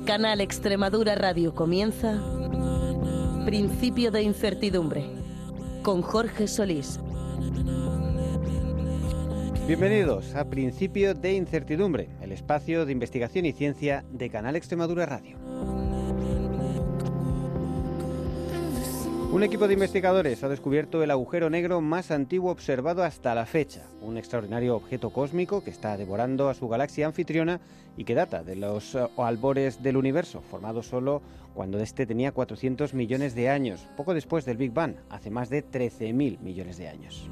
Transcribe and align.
Canal 0.00 0.40
Extremadura 0.40 1.14
Radio 1.14 1.54
comienza 1.54 2.20
Principio 3.44 4.10
de 4.10 4.22
Incertidumbre 4.22 5.04
con 5.82 6.02
Jorge 6.02 6.48
Solís. 6.48 6.98
Bienvenidos 9.66 10.34
a 10.34 10.44
Principio 10.50 11.14
de 11.14 11.34
Incertidumbre, 11.34 12.08
el 12.20 12.32
espacio 12.32 12.84
de 12.84 12.92
investigación 12.92 13.46
y 13.46 13.52
ciencia 13.52 14.04
de 14.10 14.28
Canal 14.30 14.56
Extremadura 14.56 15.06
Radio. 15.06 15.38
Un 19.34 19.42
equipo 19.42 19.66
de 19.66 19.74
investigadores 19.74 20.44
ha 20.44 20.48
descubierto 20.48 21.02
el 21.02 21.10
agujero 21.10 21.50
negro 21.50 21.80
más 21.80 22.12
antiguo 22.12 22.52
observado 22.52 23.02
hasta 23.02 23.34
la 23.34 23.46
fecha, 23.46 23.82
un 24.00 24.16
extraordinario 24.16 24.76
objeto 24.76 25.10
cósmico 25.10 25.64
que 25.64 25.70
está 25.70 25.96
devorando 25.96 26.48
a 26.48 26.54
su 26.54 26.68
galaxia 26.68 27.06
anfitriona 27.06 27.60
y 27.96 28.04
que 28.04 28.14
data 28.14 28.44
de 28.44 28.54
los 28.54 28.94
eh, 28.94 29.04
albores 29.16 29.82
del 29.82 29.96
universo, 29.96 30.40
formado 30.40 30.84
solo 30.84 31.20
cuando 31.52 31.80
éste 31.80 32.06
tenía 32.06 32.30
400 32.30 32.94
millones 32.94 33.34
de 33.34 33.48
años, 33.48 33.88
poco 33.96 34.14
después 34.14 34.44
del 34.44 34.56
Big 34.56 34.70
Bang, 34.70 34.94
hace 35.10 35.30
más 35.30 35.50
de 35.50 35.68
13.000 35.68 36.38
millones 36.38 36.76
de 36.76 36.88
años. 36.88 37.28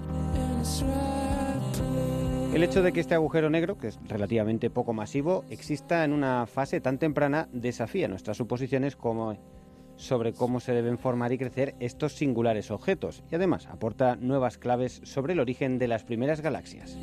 El 2.52 2.64
hecho 2.64 2.82
de 2.82 2.92
que 2.92 2.98
este 2.98 3.14
agujero 3.14 3.48
negro, 3.48 3.78
que 3.78 3.86
es 3.86 4.00
relativamente 4.08 4.70
poco 4.70 4.92
masivo, 4.92 5.44
exista 5.50 6.04
en 6.04 6.12
una 6.12 6.48
fase 6.48 6.80
tan 6.80 6.98
temprana 6.98 7.48
desafía 7.52 8.08
nuestras 8.08 8.38
suposiciones 8.38 8.96
como 8.96 9.36
sobre 9.96 10.32
cómo 10.32 10.60
se 10.60 10.72
deben 10.72 10.98
formar 10.98 11.32
y 11.32 11.38
crecer 11.38 11.74
estos 11.80 12.14
singulares 12.14 12.70
objetos 12.70 13.22
y 13.30 13.34
además 13.34 13.66
aporta 13.66 14.16
nuevas 14.16 14.58
claves 14.58 15.00
sobre 15.04 15.32
el 15.32 15.40
origen 15.40 15.78
de 15.78 15.88
las 15.88 16.04
primeras 16.04 16.40
galaxias. 16.40 16.96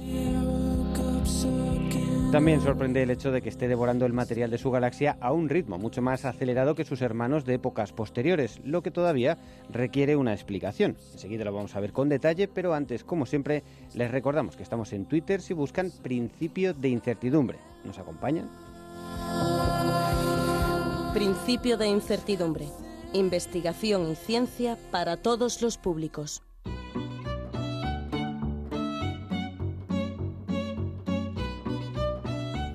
También 2.31 2.61
sorprende 2.61 3.01
el 3.01 3.09
hecho 3.09 3.31
de 3.31 3.41
que 3.41 3.49
esté 3.49 3.67
devorando 3.67 4.05
el 4.05 4.13
material 4.13 4.51
de 4.51 4.59
su 4.59 4.69
galaxia 4.69 5.17
a 5.19 5.31
un 5.31 5.49
ritmo 5.49 5.79
mucho 5.79 6.03
más 6.03 6.25
acelerado 6.25 6.75
que 6.75 6.85
sus 6.85 7.01
hermanos 7.01 7.43
de 7.43 7.55
épocas 7.55 7.91
posteriores, 7.91 8.61
lo 8.63 8.83
que 8.83 8.91
todavía 8.91 9.39
requiere 9.71 10.15
una 10.15 10.33
explicación. 10.33 10.95
Enseguida 11.13 11.43
lo 11.43 11.53
vamos 11.53 11.75
a 11.75 11.79
ver 11.79 11.91
con 11.91 12.07
detalle, 12.07 12.47
pero 12.47 12.75
antes, 12.75 13.03
como 13.03 13.25
siempre, 13.25 13.63
les 13.95 14.11
recordamos 14.11 14.55
que 14.55 14.61
estamos 14.61 14.93
en 14.93 15.05
Twitter 15.05 15.41
si 15.41 15.55
buscan 15.55 15.91
principio 16.03 16.75
de 16.75 16.89
incertidumbre. 16.89 17.57
¿Nos 17.83 17.97
acompañan? 17.97 18.47
Principio 21.13 21.75
de 21.75 21.87
Incertidumbre. 21.87 22.67
Investigación 23.13 24.11
y 24.11 24.15
ciencia 24.15 24.77
para 24.91 25.17
todos 25.17 25.59
los 25.63 25.79
públicos. 25.79 26.43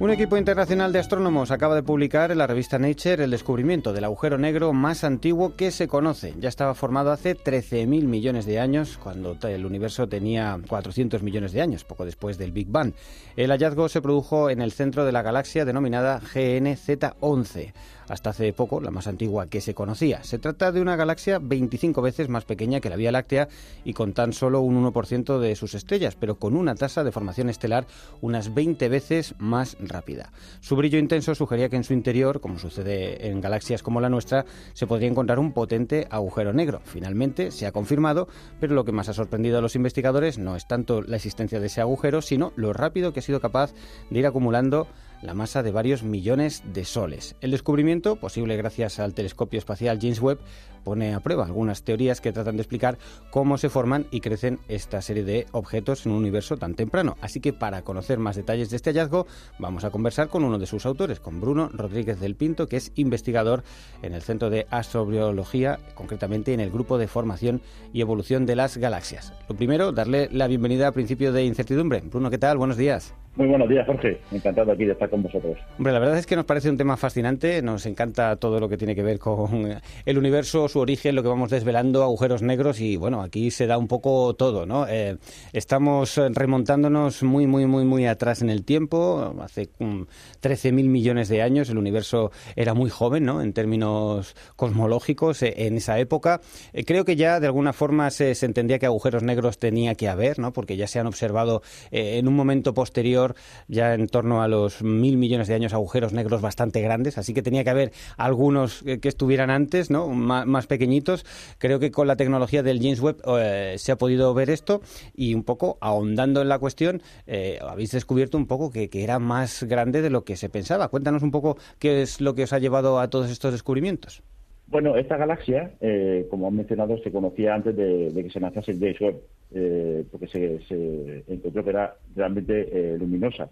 Un 0.01 0.11
equipo 0.11 0.37
internacional 0.37 0.93
de 0.93 0.99
astrónomos 0.99 1.51
acaba 1.51 1.77
de 1.77 1.83
publicar 1.83 2.31
en 2.31 2.37
la 2.37 2.47
revista 2.47 2.79
Nature 2.79 3.25
el 3.25 3.31
descubrimiento 3.31 3.93
del 3.93 4.05
agujero 4.05 4.37
negro 4.37 4.73
más 4.75 5.03
antiguo 5.03 5.57
que 5.57 5.71
se 5.71 5.89
conoce. 5.89 6.35
Ya 6.39 6.51
estaba 6.51 6.75
formado 6.75 7.11
hace 7.11 7.35
13.000 7.37 7.87
millones 7.87 8.45
de 8.45 8.59
años, 8.61 8.99
cuando 9.03 9.39
el 9.49 9.65
universo 9.65 10.07
tenía 10.07 10.61
400 10.69 11.23
millones 11.23 11.53
de 11.53 11.63
años, 11.63 11.85
poco 11.85 12.05
después 12.05 12.37
del 12.37 12.53
Big 12.53 12.69
Bang. 12.69 12.93
El 13.37 13.51
hallazgo 13.51 13.89
se 13.89 14.03
produjo 14.03 14.51
en 14.51 14.61
el 14.61 14.73
centro 14.73 15.07
de 15.07 15.13
la 15.13 15.23
galaxia 15.23 15.65
denominada 15.65 16.21
GNZ11 16.21 17.73
hasta 18.09 18.31
hace 18.31 18.53
poco 18.53 18.81
la 18.81 18.91
más 18.91 19.07
antigua 19.07 19.47
que 19.47 19.61
se 19.61 19.75
conocía. 19.75 20.23
Se 20.25 20.39
trata 20.39 20.73
de 20.73 20.81
una 20.81 20.97
galaxia 20.97 21.39
25 21.39 22.03
veces 22.03 22.29
más 22.29 22.45
pequeña 22.45 22.81
que 22.81 22.91
la 22.91 22.97
Vía 22.97 23.13
Láctea 23.13 23.49
y 23.85 23.93
con 23.93 24.13
tan 24.13 24.33
solo 24.33 24.61
un 24.61 24.85
1% 24.85 25.39
de 25.39 25.57
sus 25.57 25.75
estrellas, 25.75 26.17
pero 26.19 26.39
con 26.39 26.57
una 26.57 26.75
tasa 26.75 27.05
de 27.05 27.13
formación 27.13 27.49
estelar 27.49 27.87
unas 28.21 28.55
20 28.55 28.89
veces 28.89 29.35
más 29.39 29.77
rápida. 29.81 30.33
Su 30.61 30.77
brillo 30.77 30.99
intenso 30.99 31.35
sugería 31.35 31.69
que 31.69 31.77
en 31.77 31.85
su 31.85 31.93
interior, 31.93 32.41
como 32.41 32.59
sucede 32.59 33.29
en 33.29 33.41
galaxias 33.41 33.83
como 33.83 34.01
la 34.01 34.09
nuestra, 34.09 34.45
se 34.73 34.87
podría 34.87 35.09
encontrar 35.09 35.39
un 35.39 35.53
potente 35.53 36.07
agujero 36.11 36.53
negro. 36.53 36.81
Finalmente 36.85 37.51
se 37.51 37.67
ha 37.67 37.73
confirmado, 37.73 38.29
pero 38.61 38.75
lo 38.75 38.85
que 38.85 38.93
más 38.93 39.09
ha 39.09 39.15
sorprendido 39.15 39.59
a 39.59 39.63
los 39.63 39.77
investigadores 39.77 40.39
no 40.39 40.57
es 40.57 40.67
tanto 40.67 41.03
la 41.03 41.17
existencia 41.17 41.61
de 41.61 41.67
ese 41.67 41.81
agujero, 41.81 42.23
sino 42.23 42.53
lo 42.57 42.73
rápido 42.73 43.13
que 43.13 43.21
ha 43.21 43.23
sido 43.23 43.41
capaz 43.41 43.73
de 44.11 44.19
ir 44.19 44.27
acumulando 44.27 44.87
la 45.25 45.33
masa 45.35 45.63
de 45.63 45.73
varios 45.73 46.03
millones 46.03 46.63
de 46.73 46.85
soles. 46.85 47.35
El 47.41 47.51
descubrimiento, 47.51 48.17
posible 48.17 48.57
gracias 48.57 48.99
al 49.01 49.15
telescopio 49.15 49.59
espacial 49.59 49.99
James 50.01 50.21
Webb, 50.21 50.39
pone 50.85 51.15
a 51.15 51.21
prueba 51.21 51.45
algunas 51.45 51.83
teorías 51.83 52.21
que 52.21 52.33
tratan 52.33 52.57
de 52.57 52.63
explicar 52.63 52.99
cómo 53.31 53.59
se 53.59 53.71
forman 53.71 54.07
y 54.11 54.21
crecen 54.21 54.59
esta 54.69 55.03
serie 55.03 55.25
de 55.25 55.47
objetos 55.53 56.07
en 56.07 56.13
un 56.13 56.19
universo 56.19 56.57
tan 56.57 56.75
temprano. 56.75 57.17
Así 57.21 57.41
que 57.41 57.53
para 57.53 57.83
conocer 57.83 58.19
más 58.19 58.37
detalles 58.37 58.71
de 58.71 58.77
este 58.77 58.91
hallazgo, 58.91 59.27
vamos 59.59 59.85
a 59.85 59.91
conversar 59.91 60.29
con 60.29 60.45
uno 60.45 60.59
de 60.59 60.67
sus 60.67 60.87
autores, 60.87 61.19
con 61.19 61.41
Bruno 61.41 61.71
Rodríguez 61.73 62.21
del 62.21 62.37
Pinto, 62.37 62.69
que 62.69 62.77
es 62.77 62.93
investigador 62.95 63.65
en 64.03 64.15
el 64.15 64.23
Centro 64.23 64.51
de 64.51 64.67
Astrobiología, 64.71 65.79
concretamente 65.95 66.53
en 66.53 66.61
el 66.61 66.71
Grupo 66.71 66.99
de 66.99 67.09
Formación 67.09 67.63
y 67.93 68.01
Evolución 68.01 68.47
de 68.47 68.57
las 68.57 68.77
Galaxias. 68.77 69.33
Lo 69.49 69.57
primero, 69.57 69.93
darle 69.93 70.29
la 70.31 70.47
bienvenida 70.47 70.89
a 70.89 70.93
principio 70.93 71.33
de 71.33 71.45
incertidumbre. 71.45 72.03
Bruno, 72.05 72.31
¿qué 72.31 72.39
tal? 72.39 72.59
Buenos 72.59 72.77
días. 72.77 73.15
Muy 73.37 73.49
buenos 73.49 73.69
días, 73.69 73.85
Jorge. 73.85 74.21
Encantado 74.31 74.71
aquí 74.71 74.85
de 74.85 74.93
estar 74.93 75.11
con 75.11 75.23
vosotros. 75.25 75.59
Hombre, 75.77 75.93
la 75.93 75.99
verdad 75.99 76.19
es 76.19 76.27
que 76.27 76.37
nos 76.37 76.45
parece 76.45 76.71
un 76.71 76.77
tema 76.77 76.97
fascinante. 76.97 77.63
Nos 77.63 77.85
encanta 77.85 78.37
todo 78.37 78.61
lo 78.61 78.69
que 78.69 78.77
tiene 78.77 78.95
que 78.95 79.03
ver 79.03 79.19
con 79.19 79.77
el 80.05 80.19
universo, 80.19 80.69
su 80.75 80.81
origen, 80.81 81.15
lo 81.15 81.23
que 81.23 81.29
vamos 81.29 81.51
desvelando, 81.51 82.03
agujeros 82.03 82.43
negros 82.43 82.81
y 82.81 82.97
bueno, 82.97 83.23
aquí 83.23 83.53
se 83.53 83.69
da 83.69 83.79
un 83.79 83.87
poco 83.87 84.35
todo, 84.35 84.67
¿no? 84.67 84.89
Eh, 84.89 85.19
estamos 85.53 86.17
remontándonos 86.17 87.23
muy, 87.23 87.47
muy, 87.47 87.65
muy, 87.67 87.85
muy 87.85 88.07
atrás 88.07 88.43
en 88.43 88.51
el 88.51 88.65
tiempo. 88.65 89.37
Hace 89.41 89.71
um, 89.79 90.07
13.000 90.43 90.73
millones 90.89 91.29
de 91.29 91.43
años 91.43 91.71
el 91.71 91.79
universo 91.79 92.33
era 92.57 92.75
muy 92.75 92.91
joven, 92.91 93.25
¿no? 93.25 93.41
En 93.41 93.53
términos 93.53 94.35
cosmológicos 94.57 95.45
eh, 95.45 95.55
en 95.59 95.77
esa 95.77 96.01
época. 96.01 96.41
Eh, 96.73 96.85
creo 96.85 97.05
que 97.05 97.15
ya 97.15 97.39
de 97.39 97.47
alguna 97.47 97.73
forma 97.73 98.11
se, 98.11 98.33
entendía 98.45 98.81
que 98.81 98.87
agujeros 98.87 99.23
negros 99.23 99.59
tenía 99.59 99.95
que 99.95 100.09
haber, 100.09 100.41
¿no? 100.41 100.53
Porque 100.53 100.77
ya 100.77 100.89
se 100.89 100.99
han 100.99 101.07
observado 101.07 101.63
en 101.93 102.27
un 102.27 102.35
momento 102.35 102.75
posterior 102.75 103.37
ya 103.69 103.95
en 103.95 104.09
torno 104.09 104.43
a 104.43 104.49
los 104.49 104.83
mil 104.83 105.19
millones 105.19 105.47
de 105.47 105.55
años 105.55 105.73
agujeros 105.73 106.13
negros 106.13 106.41
bastante 106.41 106.81
grandes, 106.81 107.17
así 107.17 107.33
que 107.33 107.43
tenía 107.43 107.63
que 107.63 107.71
haber 107.71 107.93
algunos 108.17 108.83
que 108.83 109.09
estuvieran 109.09 109.51
antes, 109.51 109.89
¿no? 109.89 110.09
más, 110.09 110.64
pequeñitos. 110.67 111.25
Creo 111.59 111.79
que 111.79 111.91
con 111.91 112.07
la 112.07 112.17
tecnología 112.17 112.63
del 112.63 112.79
James 112.79 113.01
Webb 113.01 113.23
eh, 113.39 113.75
se 113.79 113.93
ha 113.93 113.97
podido 113.97 114.33
ver 114.35 114.51
esto 114.51 114.81
y 115.15 115.35
un 115.35 115.45
poco 115.45 115.79
ahondando 115.81 116.43
en 116.43 116.49
la 116.49 116.59
cuestión, 116.59 117.03
eh, 117.27 117.59
habéis 117.61 117.93
descubierto 117.93 118.37
un 118.37 118.47
poco 118.47 118.71
que, 118.71 118.89
era 118.93 119.19
más 119.19 119.65
grande 119.65 120.03
de 120.03 120.11
lo 120.11 120.25
que 120.25 120.37
se 120.37 120.49
pensaba. 120.49 120.89
Cuéntanos 120.89 121.23
un 121.23 121.31
poco 121.31 121.59
qué 121.79 122.03
es 122.03 122.21
lo 122.21 122.35
que 122.35 122.45
os 122.45 122.53
ha 122.53 122.59
llevado 122.59 122.99
a 122.99 123.11
todos 123.11 123.31
estos 123.31 123.53
descubrimientos. 123.53 124.23
Bueno, 124.67 124.97
esta 124.97 125.17
galaxia, 125.17 125.73
eh, 125.81 126.27
como 126.31 126.49
han 126.49 126.57
mencionado, 126.57 126.99
se 126.99 127.13
conocía 127.13 127.55
antes 127.55 127.77
de, 127.77 128.11
que 128.15 128.31
se 128.31 128.41
lanzase 128.41 128.73
el 128.73 128.81
James 128.81 129.01
Webb, 129.01 129.21
eh, 129.55 130.05
porque 130.11 130.27
se, 130.27 131.23
encontró 131.29 131.63
que 131.63 131.71
era 131.71 131.97
realmente 132.17 132.69
eh, 132.73 132.99
luminosa. 132.99 133.49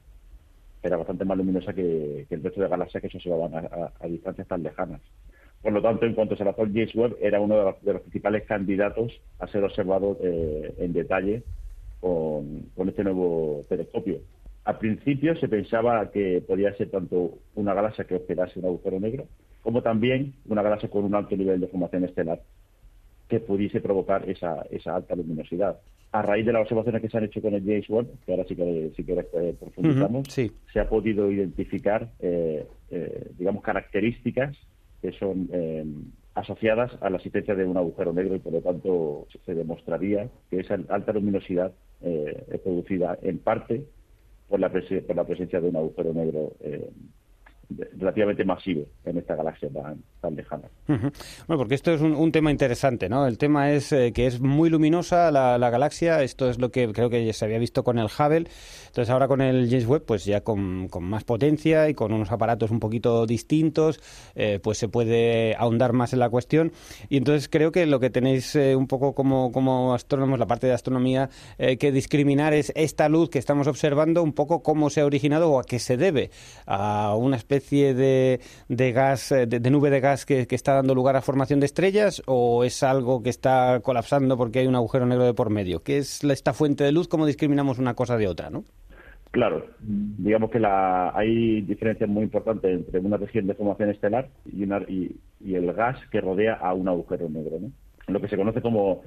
Era 0.83 0.97
bastante 0.97 1.25
más 1.25 1.37
luminosa 1.37 1.72
que, 1.75 2.27
el 2.28 2.43
resto 2.43 2.61
de 2.61 2.69
galaxias 2.69 3.03
que 3.03 3.09
se 3.09 3.19
observaban 3.19 3.69
a, 4.01 4.06
distancias 4.09 4.49
tan 4.49 4.62
lejanas. 4.62 5.01
Por 5.62 5.72
lo 5.72 5.80
tanto, 5.80 6.06
en 6.06 6.14
cuanto 6.14 6.36
se 6.36 6.44
lanzó 6.44 6.62
el 6.62 6.72
James 6.72 6.94
Webb, 6.94 7.16
era 7.20 7.41
uno 7.41 7.56
de 7.56 7.64
los, 7.64 7.82
de 7.82 7.92
los 7.92 8.03
principales 8.03 8.44
candidatos 8.44 9.12
a 9.38 9.47
ser 9.47 9.62
observado 9.62 10.18
eh, 10.20 10.74
en 10.78 10.92
detalle 10.92 11.42
con, 12.00 12.66
con 12.74 12.88
este 12.88 13.04
nuevo 13.04 13.64
telescopio. 13.68 14.18
Al 14.64 14.78
principio 14.78 15.36
se 15.36 15.48
pensaba 15.48 16.10
que 16.10 16.42
podía 16.47 16.74
ser 16.76 16.91
tanto 16.91 17.38
una 17.54 17.74
galaxia 17.74 18.04
que 18.04 18.16
hospedase 18.16 18.59
un 18.59 18.66
agujero 18.66 18.98
negro, 19.00 19.26
como 19.62 19.82
también 19.82 20.34
una 20.47 20.62
galaxia 20.62 20.91
con 20.91 21.04
un 21.04 21.14
alto 21.14 21.36
nivel 21.36 21.60
de 21.60 21.68
formación 21.68 22.04
estelar 22.04 22.41
que 23.28 23.41
pudiese 23.41 23.80
provocar 23.80 24.28
esa, 24.28 24.66
esa 24.70 24.97
alta 24.97 25.14
luminosidad. 25.14 25.78
A 26.10 26.20
raíz 26.22 26.44
de 26.44 26.53
las 26.53 26.62
observaciones 26.62 27.00
que 27.00 27.09
se 27.09 27.16
han 27.16 27.24
hecho 27.24 27.41
con 27.41 27.54
el 27.54 27.64
James 27.64 27.88
Webb, 27.88 28.06
que 28.26 28.32
ahora 28.32 28.44
sí 28.47 28.54
que 28.54 28.91
si 28.94 29.04
quieres 29.04 29.26
eh, 29.32 29.54
profundizamos, 29.59 30.28
uh 30.28 30.30
-huh, 30.30 30.30
sí. 30.30 30.53
se 30.72 30.80
ha 30.80 30.88
podido 30.88 31.30
identificar, 31.30 32.10
eh, 32.20 32.66
eh, 32.91 33.30
digamos, 33.38 33.62
características 33.62 34.56
que 35.03 35.13
son 35.13 35.51
eh, 35.53 35.84
asociadas 36.34 36.93
a 37.03 37.10
la 37.10 37.16
existencia 37.16 37.54
de 37.54 37.66
un 37.66 37.77
agujero 37.77 38.13
negro 38.13 38.37
y 38.37 38.39
por 38.39 38.53
lo 38.53 38.63
tanto 38.63 39.27
se 39.45 39.54
demostraría 39.54 40.31
que 40.49 40.60
esa 40.60 40.78
alta 40.89 41.13
luminosidad 41.13 41.72
eh, 42.01 42.45
es 42.51 42.60
producida 42.60 43.19
en 43.21 43.39
parte 43.39 43.84
por 44.49 44.60
la, 44.60 44.71
por 44.71 45.16
la 45.16 45.25
presencia 45.25 45.60
de 45.60 45.69
un 45.69 45.77
agujero 45.77 46.15
negro 46.15 46.53
relativamente 47.97 48.45
masivo 48.45 48.86
en 49.04 49.19
esta 49.19 49.34
galaxia 49.34 49.69
tan, 49.71 50.03
tan 50.21 50.36
lejana. 50.36 50.69
Bueno, 50.86 51.13
porque 51.47 51.74
esto 51.74 51.92
es 51.92 52.01
un, 52.01 52.33
tema 52.33 52.51
interesante, 52.51 53.09
¿no? 53.09 53.27
El 53.27 53.39
tema 53.39 53.72
es 53.72 53.92
eh, 53.92 54.13
que 54.13 54.27
es 54.27 54.41
muy 54.41 54.71
luminosa 54.71 55.30
la, 55.30 55.71
galaxia, 55.71 56.22
esto 56.22 56.48
es 56.48 56.59
lo 56.59 56.71
que 56.71 56.91
creo 56.92 57.10
que 57.10 57.33
se 57.33 57.45
había 57.45 57.59
visto 57.59 57.84
con 57.84 57.98
el 57.98 58.07
Hubble, 58.07 58.48
entonces 58.86 59.10
ahora 59.10 59.28
con 59.28 59.41
el 59.41 59.69
James 59.69 59.86
Webb, 59.86 60.04
pues 60.04 60.24
ya 60.24 60.42
con, 60.42 60.89
más 61.01 61.24
potencia 61.24 61.89
y 61.89 61.95
con 61.95 62.13
unos 62.13 62.30
aparatos 62.30 62.71
un 62.71 62.80
poquito 62.80 63.27
distintos, 63.27 64.01
eh, 64.34 64.60
pues 64.63 64.78
se 64.78 64.89
puede 64.89 65.54
ahondar 65.57 65.92
más 65.92 66.13
en 66.13 66.19
la 66.19 66.30
cuestión 66.30 66.72
y 67.09 67.16
entonces 67.16 67.48
creo 67.48 67.72
que 67.72 67.86
lo 67.86 68.01
que 68.01 68.10
tenéis 68.10 68.54
eh, 68.57 68.77
un 68.77 68.86
poco 68.86 69.15
como, 69.15 69.53
como 69.53 69.95
astrónomos, 69.95 70.39
la 70.39 70.47
parte 70.47 70.66
de 70.66 70.72
astronomía, 70.72 71.30
que 71.78 71.92
discriminar 71.92 72.54
es 72.54 72.72
esta 72.74 73.09
luz 73.09 73.30
que 73.30 73.39
estamos 73.39 73.66
observando, 73.66 74.22
un 74.22 74.33
poco 74.33 74.63
cómo 74.63 74.91
se 74.91 75.01
ha 75.01 75.07
originado 75.07 75.51
o 75.51 75.60
a 75.60 75.65
qué 75.65 75.78
se 75.78 75.97
debe, 75.97 76.30
a 76.66 77.15
una 77.16 77.36
especie 77.36 77.61
de, 77.70 78.41
de 78.68 78.92
gas, 78.92 79.30
de, 79.30 79.70
nube 79.70 79.91
de 79.91 80.00
gas 80.00 80.26
que, 80.26 80.47
que 80.47 80.54
está 80.54 80.74
dando 80.74 80.94
lugar 80.94 81.16
a 81.16 81.22
formación 81.22 81.60
de 81.60 81.66
estrellas 81.66 82.22
o 82.26 82.64
es 82.64 82.82
algo 82.82 83.22
que 83.22 83.30
está 83.30 83.80
colapsando 83.82 84.36
porque 84.36 84.60
hay 84.60 84.66
un 84.66 84.74
agujero 84.74 85.06
negro 85.06 85.24
de 85.24 85.34
por 85.34 85.50
medio? 85.50 85.82
¿Qué 85.82 85.98
es 85.98 86.22
esta 86.24 86.53
fuente 86.53 86.84
de 86.84 86.92
luz? 86.92 87.09
¿Cómo 87.09 87.26
discriminamos 87.26 87.78
una 87.78 87.94
cosa 87.94 88.16
de 88.16 88.28
otra? 88.28 88.50
¿no? 88.50 88.64
Claro, 89.32 89.64
digamos 89.80 90.50
que 90.50 90.60
la, 90.60 91.10
hay 91.16 91.62
diferencias 91.62 92.09
muy 92.09 92.24
importantes 92.24 92.70
entre 92.70 93.00
una 93.00 93.16
región 93.16 93.47
de 93.47 93.54
formación 93.54 93.88
estelar 93.88 94.28
y, 94.44 94.62
una, 94.64 94.82
y, 94.86 95.16
el 95.54 95.72
gas 95.72 95.98
que 96.10 96.20
rodea 96.20 96.54
a 96.54 96.74
un 96.74 96.86
agujero 96.86 97.30
negro, 97.30 97.59
¿no? 97.59 97.70
lo 98.09 98.20
que 98.20 98.28
se 98.28 98.36
conoce 98.36 98.60
como 98.60 99.03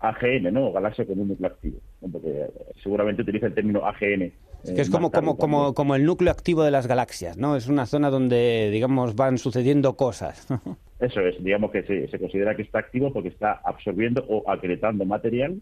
AGN, 0.00 0.52
¿no? 0.52 0.72
Galaxia 0.72 1.06
con 1.06 1.20
un 1.20 1.28
núcleo 1.28 1.50
activo, 1.50 1.78
porque 2.00 2.46
seguramente 2.82 3.22
utiliza 3.22 3.46
el 3.46 3.54
término 3.54 3.86
AGN. 3.86 4.32
Eh, 4.64 4.74
que 4.74 4.80
es 4.80 4.90
como, 4.90 5.10
como, 5.10 5.36
como, 5.36 5.74
como 5.74 5.94
el 5.94 6.04
núcleo 6.04 6.32
activo 6.32 6.62
de 6.62 6.70
las 6.70 6.86
galaxias, 6.86 7.36
¿no? 7.36 7.56
Es 7.56 7.68
una 7.68 7.86
zona 7.86 8.10
donde, 8.10 8.70
digamos, 8.70 9.14
van 9.14 9.38
sucediendo 9.38 9.96
cosas. 9.96 10.46
Eso 10.98 11.20
es, 11.20 11.42
digamos 11.42 11.70
que 11.70 11.84
se, 11.84 12.08
se 12.08 12.18
considera 12.18 12.56
que 12.56 12.62
está 12.62 12.80
activo 12.80 13.12
porque 13.12 13.28
está 13.28 13.52
absorbiendo 13.64 14.24
o 14.28 14.50
acretando 14.50 15.04
material 15.04 15.60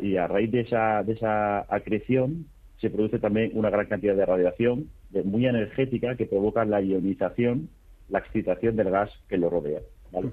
y 0.00 0.16
a 0.16 0.26
raíz 0.26 0.50
de 0.50 0.60
esa, 0.60 1.02
de 1.02 1.12
esa 1.12 1.60
acreción 1.74 2.46
se 2.80 2.90
produce 2.90 3.18
también 3.18 3.50
una 3.54 3.70
gran 3.70 3.86
cantidad 3.86 4.14
de 4.14 4.26
radiación 4.26 4.90
muy 5.24 5.46
energética 5.46 6.16
que 6.16 6.26
provoca 6.26 6.64
la 6.64 6.80
ionización, 6.80 7.68
la 8.08 8.20
excitación 8.20 8.76
del 8.76 8.90
gas 8.90 9.10
que 9.28 9.36
lo 9.36 9.50
rodea. 9.50 9.80
¿vale? 10.12 10.30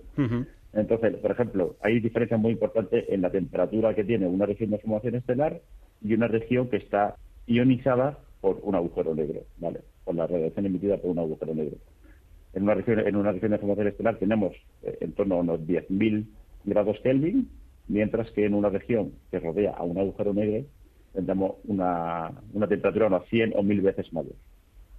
Entonces, 0.74 1.16
por 1.18 1.32
ejemplo, 1.32 1.76
hay 1.82 2.00
diferencias 2.00 2.40
muy 2.40 2.52
importantes 2.52 3.06
en 3.10 3.22
la 3.22 3.32
temperatura 3.32 3.94
que 3.94 4.04
tiene 4.04 4.28
una 4.28 4.46
región 4.46 4.70
de 4.70 4.80
formación 4.80 5.16
estelar 5.16 5.60
y 6.02 6.14
una 6.14 6.28
región 6.28 6.70
que 6.70 6.78
está 6.78 7.16
ionizada 7.48 8.20
por 8.42 8.60
un 8.62 8.76
agujero 8.76 9.16
negro, 9.16 9.42
¿vale? 9.58 9.82
Por 10.06 10.16
la 10.16 10.28
radiación 10.28 10.66
emitida 10.66 10.98
por 10.98 11.12
un 11.12 11.20
agujero 11.20 11.56
negro. 11.56 11.78
En 12.54 12.64
una 12.64 12.76
región, 12.76 13.00
en 13.00 13.16
una 13.16 13.32
región 13.32 13.52
de 13.52 13.58
formación 13.58 13.88
estelar 13.88 14.18
tenemos 14.18 14.54
eh, 14.84 14.98
en 15.02 15.14
torno 15.14 15.36
a 15.36 15.40
unos 15.40 15.62
10.000 15.62 16.26
grados 16.66 17.00
Kelvin, 17.02 17.50
mientras 17.88 18.30
que 18.32 18.46
en 18.46 18.54
una 18.54 18.70
región 18.70 19.14
que 19.32 19.40
rodea 19.40 19.72
a 19.72 19.84
un 19.84 19.98
agujero 19.98 20.34
negro 20.34 20.66
tendremos 21.14 21.56
una, 21.66 22.32
una 22.54 22.68
temperatura 22.68 23.08
unas 23.08 23.26
100 23.30 23.54
o 23.56 23.64
1000 23.64 23.82
veces 23.82 24.14
mayor, 24.14 24.36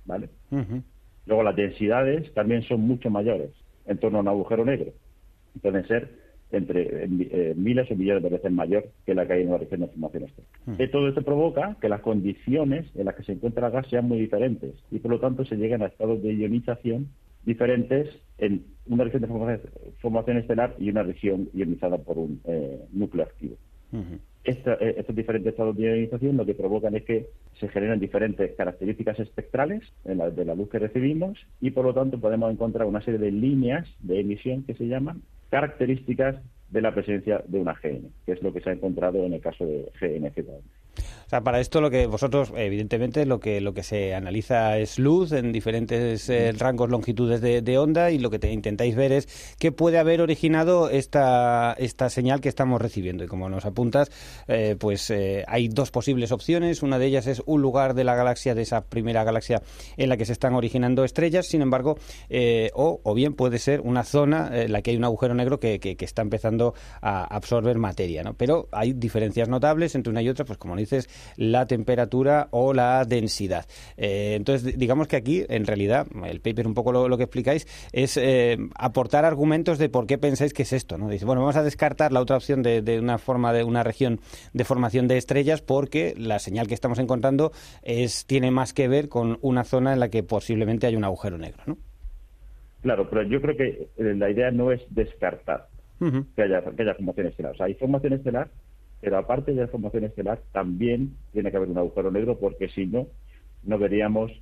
¿vale? 0.04 0.28
Luego 1.26 1.42
las 1.42 1.54
densidades 1.54 2.32
también 2.34 2.62
son 2.62 2.80
mucho 2.80 3.10
mayores 3.10 3.50
en 3.86 3.98
torno 3.98 4.18
a 4.18 4.22
un 4.22 4.28
agujero 4.28 4.64
negro 4.64 4.92
pueden 5.60 5.86
ser 5.86 6.10
entre 6.50 7.04
eh, 7.04 7.54
miles 7.56 7.90
o 7.90 7.94
millones 7.94 8.22
de 8.22 8.30
veces 8.30 8.50
mayor 8.50 8.88
que 9.04 9.14
la 9.14 9.26
que 9.26 9.34
hay 9.34 9.42
en 9.42 9.48
una 9.48 9.58
región 9.58 9.80
de 9.80 9.88
formación 9.88 10.24
estelar. 10.24 10.48
Hmm. 10.66 10.90
todo 10.90 11.08
esto 11.08 11.22
provoca 11.22 11.76
que 11.80 11.88
las 11.88 12.00
condiciones 12.00 12.86
en 12.94 13.04
las 13.04 13.14
que 13.14 13.24
se 13.24 13.32
encuentra 13.32 13.66
el 13.66 13.72
gas 13.72 13.86
sean 13.88 14.06
muy 14.06 14.18
diferentes 14.18 14.74
y 14.90 14.98
por 14.98 15.10
lo 15.10 15.20
tanto 15.20 15.44
se 15.44 15.56
llegan 15.56 15.82
a 15.82 15.86
estados 15.86 16.22
de 16.22 16.34
ionización 16.34 17.08
diferentes 17.44 18.08
en 18.38 18.64
una 18.86 19.04
región 19.04 19.22
de 19.22 19.28
formación, 20.00 20.36
estelar 20.36 20.74
y 20.78 20.90
una 20.90 21.02
región 21.02 21.48
ionizada 21.54 21.98
por 21.98 22.18
un 22.18 22.40
eh, 22.44 22.80
núcleo 22.92 23.24
activo. 23.24 23.56
Eh, 24.44 24.94
estos 24.96 25.14
diferentes 25.14 25.50
estados 25.50 25.76
de 25.76 25.84
ionización 25.84 26.36
lo 26.36 26.46
que 26.46 26.54
provocan 26.54 26.94
es 26.94 27.04
que 27.04 27.26
se 27.60 27.68
generan 27.68 28.00
diferentes 28.00 28.54
características 28.56 29.18
espectrales 29.20 29.82
en 30.04 30.18
la, 30.18 30.30
de 30.30 30.44
la 30.44 30.54
luz 30.54 30.70
que 30.70 30.78
recibimos 30.78 31.38
y 31.60 31.70
por 31.70 31.84
lo 31.84 31.92
tanto 31.92 32.18
podemos 32.18 32.50
encontrar 32.50 32.86
una 32.86 33.02
serie 33.02 33.18
de 33.18 33.30
líneas 33.30 33.88
de 34.00 34.20
emisión 34.20 34.62
que 34.62 34.74
se 34.74 34.86
llaman 34.86 35.22
características 35.50 36.36
de 36.70 36.82
la 36.82 36.94
presencia 36.94 37.42
de 37.46 37.58
una 37.58 37.74
GN, 37.74 38.10
que 38.26 38.32
es 38.32 38.42
lo 38.42 38.52
que 38.52 38.60
se 38.60 38.70
ha 38.70 38.72
encontrado 38.72 39.24
en 39.24 39.32
el 39.32 39.40
caso 39.40 39.64
de 39.64 39.90
GNZ. 40.00 40.46
O 41.28 41.30
sea, 41.30 41.42
para 41.42 41.60
esto 41.60 41.82
lo 41.82 41.90
que 41.90 42.06
vosotros, 42.06 42.54
evidentemente, 42.56 43.26
lo 43.26 43.38
que 43.38 43.60
lo 43.60 43.74
que 43.74 43.82
se 43.82 44.14
analiza 44.14 44.78
es 44.78 44.98
luz 44.98 45.32
en 45.32 45.52
diferentes 45.52 46.26
eh, 46.30 46.52
rangos, 46.52 46.88
longitudes 46.88 47.42
de, 47.42 47.78
onda 47.78 48.10
y 48.10 48.18
lo 48.18 48.30
que 48.30 48.38
te 48.38 48.50
intentáis 48.50 48.96
ver 48.96 49.12
es 49.12 49.28
qué 49.58 49.70
puede 49.70 49.98
haber 49.98 50.22
originado 50.22 50.88
esta, 50.88 51.74
esta 51.76 52.08
señal 52.08 52.40
que 52.40 52.48
estamos 52.48 52.80
recibiendo. 52.80 53.24
Y 53.24 53.26
como 53.26 53.50
nos 53.50 53.66
apuntas, 53.66 54.10
eh, 54.46 54.76
pues 54.78 55.10
eh, 55.10 55.44
hay 55.48 55.68
dos 55.68 55.90
posibles 55.90 56.32
opciones. 56.32 56.82
Una 56.82 56.98
de 56.98 57.04
ellas 57.04 57.26
es 57.26 57.42
un 57.44 57.60
lugar 57.60 57.92
de 57.92 58.04
la 58.04 58.14
galaxia, 58.14 58.54
de 58.54 58.62
esa 58.62 58.86
primera 58.86 59.22
galaxia 59.22 59.60
en 59.98 60.08
la 60.08 60.16
que 60.16 60.24
se 60.24 60.32
están 60.32 60.54
originando 60.54 61.04
estrellas. 61.04 61.46
Sin 61.46 61.60
embargo, 61.60 61.98
o, 62.72 63.00
o 63.02 63.14
bien 63.14 63.34
puede 63.34 63.58
ser 63.58 63.82
una 63.82 64.02
zona 64.02 64.48
en 64.50 64.72
la 64.72 64.80
que 64.80 64.92
hay 64.92 64.96
un 64.96 65.04
agujero 65.04 65.34
negro 65.34 65.60
que, 65.60 65.78
que, 65.78 65.94
que 65.94 66.06
está 66.06 66.22
empezando 66.22 66.72
a 67.02 67.24
absorber 67.24 67.76
materia. 67.76 68.22
¿no? 68.22 68.32
Pero 68.32 68.66
hay 68.72 68.94
diferencias 68.94 69.50
notables 69.50 69.94
entre 69.94 70.10
una 70.10 70.22
y 70.22 70.30
otra, 70.30 70.46
pues 70.46 70.58
como 70.58 70.74
dices, 70.74 71.06
la 71.36 71.66
temperatura 71.66 72.48
o 72.50 72.72
la 72.72 73.04
densidad. 73.04 73.66
Eh, 73.96 74.34
entonces, 74.36 74.78
digamos 74.78 75.08
que 75.08 75.16
aquí, 75.16 75.44
en 75.48 75.66
realidad, 75.66 76.06
el 76.24 76.40
paper 76.40 76.66
un 76.66 76.74
poco 76.74 76.92
lo, 76.92 77.16
que 77.16 77.24
explicáis 77.24 77.66
es 77.92 78.16
eh, 78.16 78.56
aportar 78.74 79.24
argumentos 79.24 79.78
de 79.78 79.88
por 79.88 80.06
qué 80.06 80.18
pensáis 80.18 80.52
que 80.52 80.62
es 80.62 80.72
esto. 80.72 80.98
¿no? 80.98 81.08
Dice, 81.08 81.24
bueno, 81.24 81.40
vamos 81.40 81.56
a 81.56 81.62
descartar 81.62 82.12
la 82.12 82.20
otra 82.20 82.36
opción 82.36 82.62
de, 82.62 82.98
una 82.98 83.18
forma 83.18 83.52
de 83.52 83.64
una 83.64 83.82
región 83.82 84.20
de 84.52 84.64
formación 84.64 85.08
de 85.08 85.16
estrellas 85.16 85.62
porque 85.62 86.14
la 86.16 86.38
señal 86.38 86.66
que 86.66 86.74
estamos 86.74 86.98
encontrando 86.98 87.52
es 87.82 88.26
tiene 88.26 88.50
más 88.50 88.72
que 88.72 88.88
ver 88.88 89.08
con 89.08 89.38
una 89.40 89.64
zona 89.64 89.92
en 89.92 90.00
la 90.00 90.08
que 90.08 90.22
posiblemente 90.22 90.86
hay 90.86 90.96
un 90.96 91.04
agujero 91.04 91.38
negro, 91.38 91.62
¿no? 91.66 91.76
Claro, 92.82 93.08
pero 93.10 93.22
yo 93.24 93.40
creo 93.40 93.56
que 93.56 93.88
eh, 93.96 94.14
la 94.14 94.30
idea 94.30 94.50
no 94.50 94.70
es 94.70 94.82
descartar 94.90 95.68
que, 95.98 96.42
haya, 96.42 96.62
que 96.62 96.82
haya 96.82 96.94
formación 96.94 97.26
estelar. 97.26 97.52
O 97.52 97.56
sea, 97.56 97.66
hay 97.66 97.74
formación 97.74 98.12
estelar 98.12 98.48
pero 99.00 99.18
aparte 99.18 99.52
de 99.52 99.62
la 99.62 99.68
formación 99.68 100.04
estelar, 100.04 100.42
también 100.52 101.16
tiene 101.32 101.50
que 101.50 101.56
haber 101.56 101.68
un 101.68 101.78
agujero 101.78 102.10
negro, 102.10 102.38
porque 102.38 102.68
si 102.68 102.86
no, 102.86 103.06
no 103.62 103.78
veríamos 103.78 104.32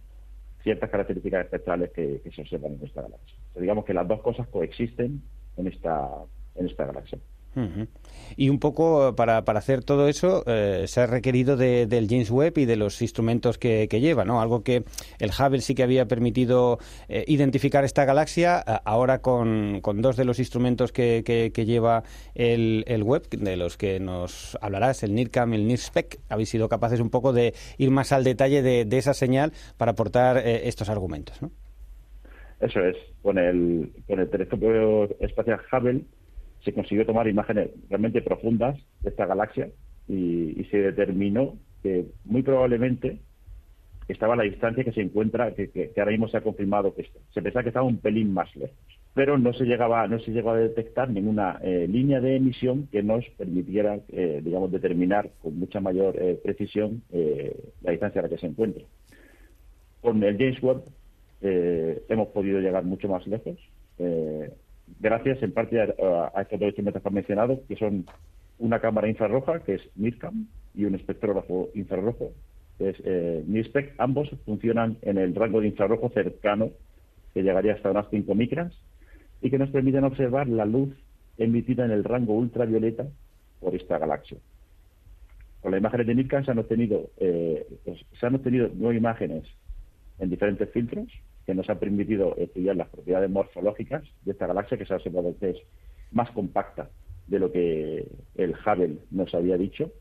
ciertas 0.63 0.91
características 0.91 1.45
espectrales 1.45 1.91
que, 1.93 2.23
se 2.35 2.41
observan 2.41 2.75
en 2.75 2.85
esta 2.85 3.03
galaxia. 3.03 3.37
digamos 3.55 3.85
que 3.85 3.95
las 3.95 4.09
dos 4.09 4.21
cosas 4.23 4.49
coexisten 4.49 5.23
en 5.57 5.67
esta, 5.67 6.11
en 6.55 6.67
esta 6.67 6.87
galaxia. 6.87 7.19
Y 8.37 8.49
un 8.49 8.59
poco 8.59 9.15
para, 9.15 9.45
para 9.45 9.61
hacer 9.61 9.83
todo 9.85 10.09
eso 10.09 10.43
eh, 10.47 10.85
se 10.87 11.01
ha 11.01 11.07
requerido 11.07 11.57
del 11.57 12.07
James 12.09 12.31
Webb 12.31 12.59
y 12.59 12.65
de 12.65 12.77
los 12.77 13.01
instrumentos 13.01 13.59
que, 13.59 13.87
lleva, 13.89 14.25
¿no? 14.25 14.41
Algo 14.41 14.63
que 14.63 14.85
el 15.19 15.31
Hubble 15.31 15.61
sí 15.61 15.75
que 15.75 15.83
había 15.83 16.07
permitido 16.07 16.79
eh, 17.09 17.25
identificar 17.29 17.85
esta 17.85 18.05
galaxia, 18.05 18.59
ahora 18.59 19.21
con, 19.21 19.81
con, 19.81 20.03
dos 20.03 20.17
de 20.17 20.25
los 20.25 20.39
instrumentos 20.39 20.93
que, 20.93 21.23
que, 21.25 21.65
lleva 21.65 22.03
el, 22.35 22.85
el, 22.87 23.03
Webb, 23.03 23.29
de 23.31 23.57
los 23.57 23.77
que 23.77 24.01
nos 24.01 24.59
hablarás, 24.61 25.03
el 25.03 25.15
NIRCAM 25.15 25.55
y 25.55 25.57
el 25.57 25.67
NIRSPEC, 25.67 26.21
habéis 26.29 26.51
sido 26.51 26.69
capaces 26.69 27.01
un 27.01 27.11
poco 27.11 27.33
de 27.33 27.55
ir 27.79 27.91
más 27.91 28.13
al 28.13 28.25
detalle 28.25 28.63
de, 28.63 28.97
esa 28.97 29.15
señal 29.15 29.53
para 29.77 29.93
aportar 29.93 30.39
eh, 30.39 30.69
estos 30.69 30.89
argumentos, 30.89 31.41
¿no? 31.43 31.51
Eso 32.61 32.81
es. 32.81 32.97
Con 33.23 33.37
el, 33.39 33.93
con 34.07 34.19
el 34.19 34.31
telescopio 34.31 35.05
espacial 35.21 35.61
Hubble 35.71 36.05
se 36.67 36.75
consiguió 36.75 37.07
tomar 37.07 37.29
imágenes 37.29 37.71
realmente 37.89 38.21
profundas 38.21 38.77
de 39.01 39.11
esta 39.11 39.25
galaxia 39.25 39.69
y, 40.09 40.65
se 40.71 40.79
determinó 40.79 41.55
que 41.83 42.07
muy 42.25 42.43
probablemente 42.43 43.21
estaba 44.09 44.35
a 44.35 44.37
la 44.37 44.43
distancia 44.43 44.83
que 44.83 44.93
se 44.93 45.01
encuentra, 45.01 45.55
que, 45.55 45.93
ahora 45.97 46.11
mismo 46.11 46.29
se 46.29 46.37
ha 46.37 46.41
confirmado 46.41 46.93
que. 46.95 47.07
Se 47.33 47.41
pensaba 47.41 47.63
que 47.63 47.69
estaba 47.69 47.87
un 47.87 47.99
pelín 47.99 48.33
más 48.35 48.55
lejos, 48.57 48.77
pero 49.15 49.39
no 49.39 49.53
se 49.53 49.65
llegaba, 49.65 50.09
no 50.09 50.19
se 50.19 50.33
llegó 50.33 50.51
a 50.51 50.59
detectar 50.59 51.09
ninguna 51.09 51.61
eh, 51.63 51.87
línea 51.89 52.21
de 52.21 52.35
emisión 52.35 52.89
que 52.91 53.03
nos 53.05 53.25
permitiera, 53.39 54.01
eh, 54.09 54.41
digamos, 54.45 54.73
determinar 54.73 55.31
con 55.41 55.59
mucha 55.59 55.81
mayor 55.81 56.17
eh, 56.21 56.39
precisión 56.43 57.03
la 57.83 57.93
distancia 57.93 58.21
a 58.21 58.23
la 58.25 58.29
que 58.29 58.39
se 58.39 58.47
encuentra. 58.47 58.83
Con 60.01 60.23
el 60.23 60.37
James 60.37 60.61
Webb 60.63 60.83
hemos 62.09 62.29
podido 62.29 62.59
llegar 62.59 62.83
mucho 62.85 63.09
más 63.09 63.25
lejos 63.27 63.57
gracias 65.01 65.43
en 65.43 65.53
parte 65.53 65.81
a, 65.81 66.41
estos 66.41 66.61
dos 66.61 66.69
instrumentos 66.69 67.03
que 67.03 67.09
han 67.09 67.15
mencionado, 67.15 67.61
que 67.69 67.77
son 67.77 68.07
una 68.59 68.81
cámara 68.81 69.09
infrarroja, 69.09 69.61
que 69.61 69.75
es 69.75 69.83
NIRCAM, 69.97 70.47
y 70.75 70.85
un 70.85 70.95
espectrógrafo 70.95 71.71
infrarrojo, 71.75 72.33
que 72.79 72.91
es 72.91 72.97
eh, 73.05 73.45
NIRSPEC. 73.47 73.95
Ambos 73.99 74.31
funcionan 74.45 74.99
en 75.03 75.19
el 75.19 75.35
rango 75.35 75.61
de 75.61 75.69
infrarrojo 75.69 76.11
cercano, 76.11 76.71
que 77.35 77.43
llegaría 77.43 77.75
hasta 77.75 77.91
unas 77.91 78.07
5 78.11 78.35
micras, 78.35 78.73
y 79.41 79.51
que 79.51 79.59
nos 79.59 79.71
permiten 79.71 80.05
observar 80.05 80.49
la 80.49 80.65
luz 80.65 80.95
emitida 81.39 81.85
en 81.85 81.91
el 81.91 82.05
rango 82.05 82.35
ultravioleta 82.35 83.07
por 83.61 83.75
esta 83.75 83.99
galaxia. 83.99 84.39
Con 85.61 85.73
las 85.73 85.81
imágenes 85.81 86.07
de 86.07 86.15
NIRCAM 86.15 86.45
se 86.45 86.51
han 86.51 86.59
obtenido, 86.59 87.11
eh, 87.19 87.67
pues, 87.85 88.01
se 88.19 88.27
han 88.27 88.35
obtenido 88.35 88.71
nueve 88.75 88.97
imágenes 88.97 89.45
en 90.19 90.31
diferentes 90.31 90.71
filtros, 90.71 91.09
que 91.47 91.55
nos 91.55 91.71
ha 91.71 91.79
permitido 91.79 92.35
estudiar 92.37 92.77
las 92.77 92.89
propiedades 92.89 93.31
morfológicas 93.31 94.03
de 94.25 94.33
esta 94.33 94.49
galaxia, 94.49 94.77
que 94.77 94.85
se 94.85 94.93
ha 94.93 94.97
observado 94.97 95.37
que 95.39 95.51
es 95.51 95.57
más 96.11 96.31
compacta 96.33 96.91
de 97.29 97.39
lo 97.39 97.53
que 97.53 98.07
el 98.35 98.51
Hubble 98.53 98.99
nos 99.11 99.35
había 99.35 99.57
dicho. 99.57 99.93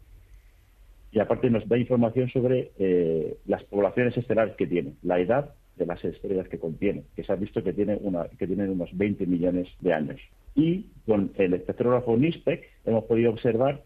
Y 1.11 1.19
aparte 1.19 1.49
nos 1.49 1.67
da 1.67 1.77
información 1.77 2.29
sobre 2.29 2.71
eh, 2.77 3.37
las 3.45 3.63
poblaciones 3.63 4.17
estelares 4.17 4.55
que 4.55 4.67
tiene, 4.67 4.95
la 5.03 5.19
edad 5.19 5.53
de 5.77 5.85
las 5.85 6.03
estrellas 6.03 6.47
que 6.49 6.59
contiene, 6.59 7.03
que 7.15 7.23
se 7.23 7.31
ha 7.31 7.35
visto 7.35 7.63
que, 7.63 7.73
tiene 7.73 7.97
una, 8.01 8.27
que 8.27 8.47
tienen 8.47 8.71
unos 8.71 8.89
20 8.97 9.25
millones 9.27 9.67
de 9.81 9.93
años. 9.93 10.19
Y 10.55 10.87
con 11.05 11.31
el 11.35 11.53
espectrógrafo 11.53 12.17
NISPEC 12.17 12.63
hemos 12.85 13.03
podido 13.05 13.31
observar 13.31 13.83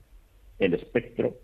el 0.59 0.73
espectro 0.73 1.35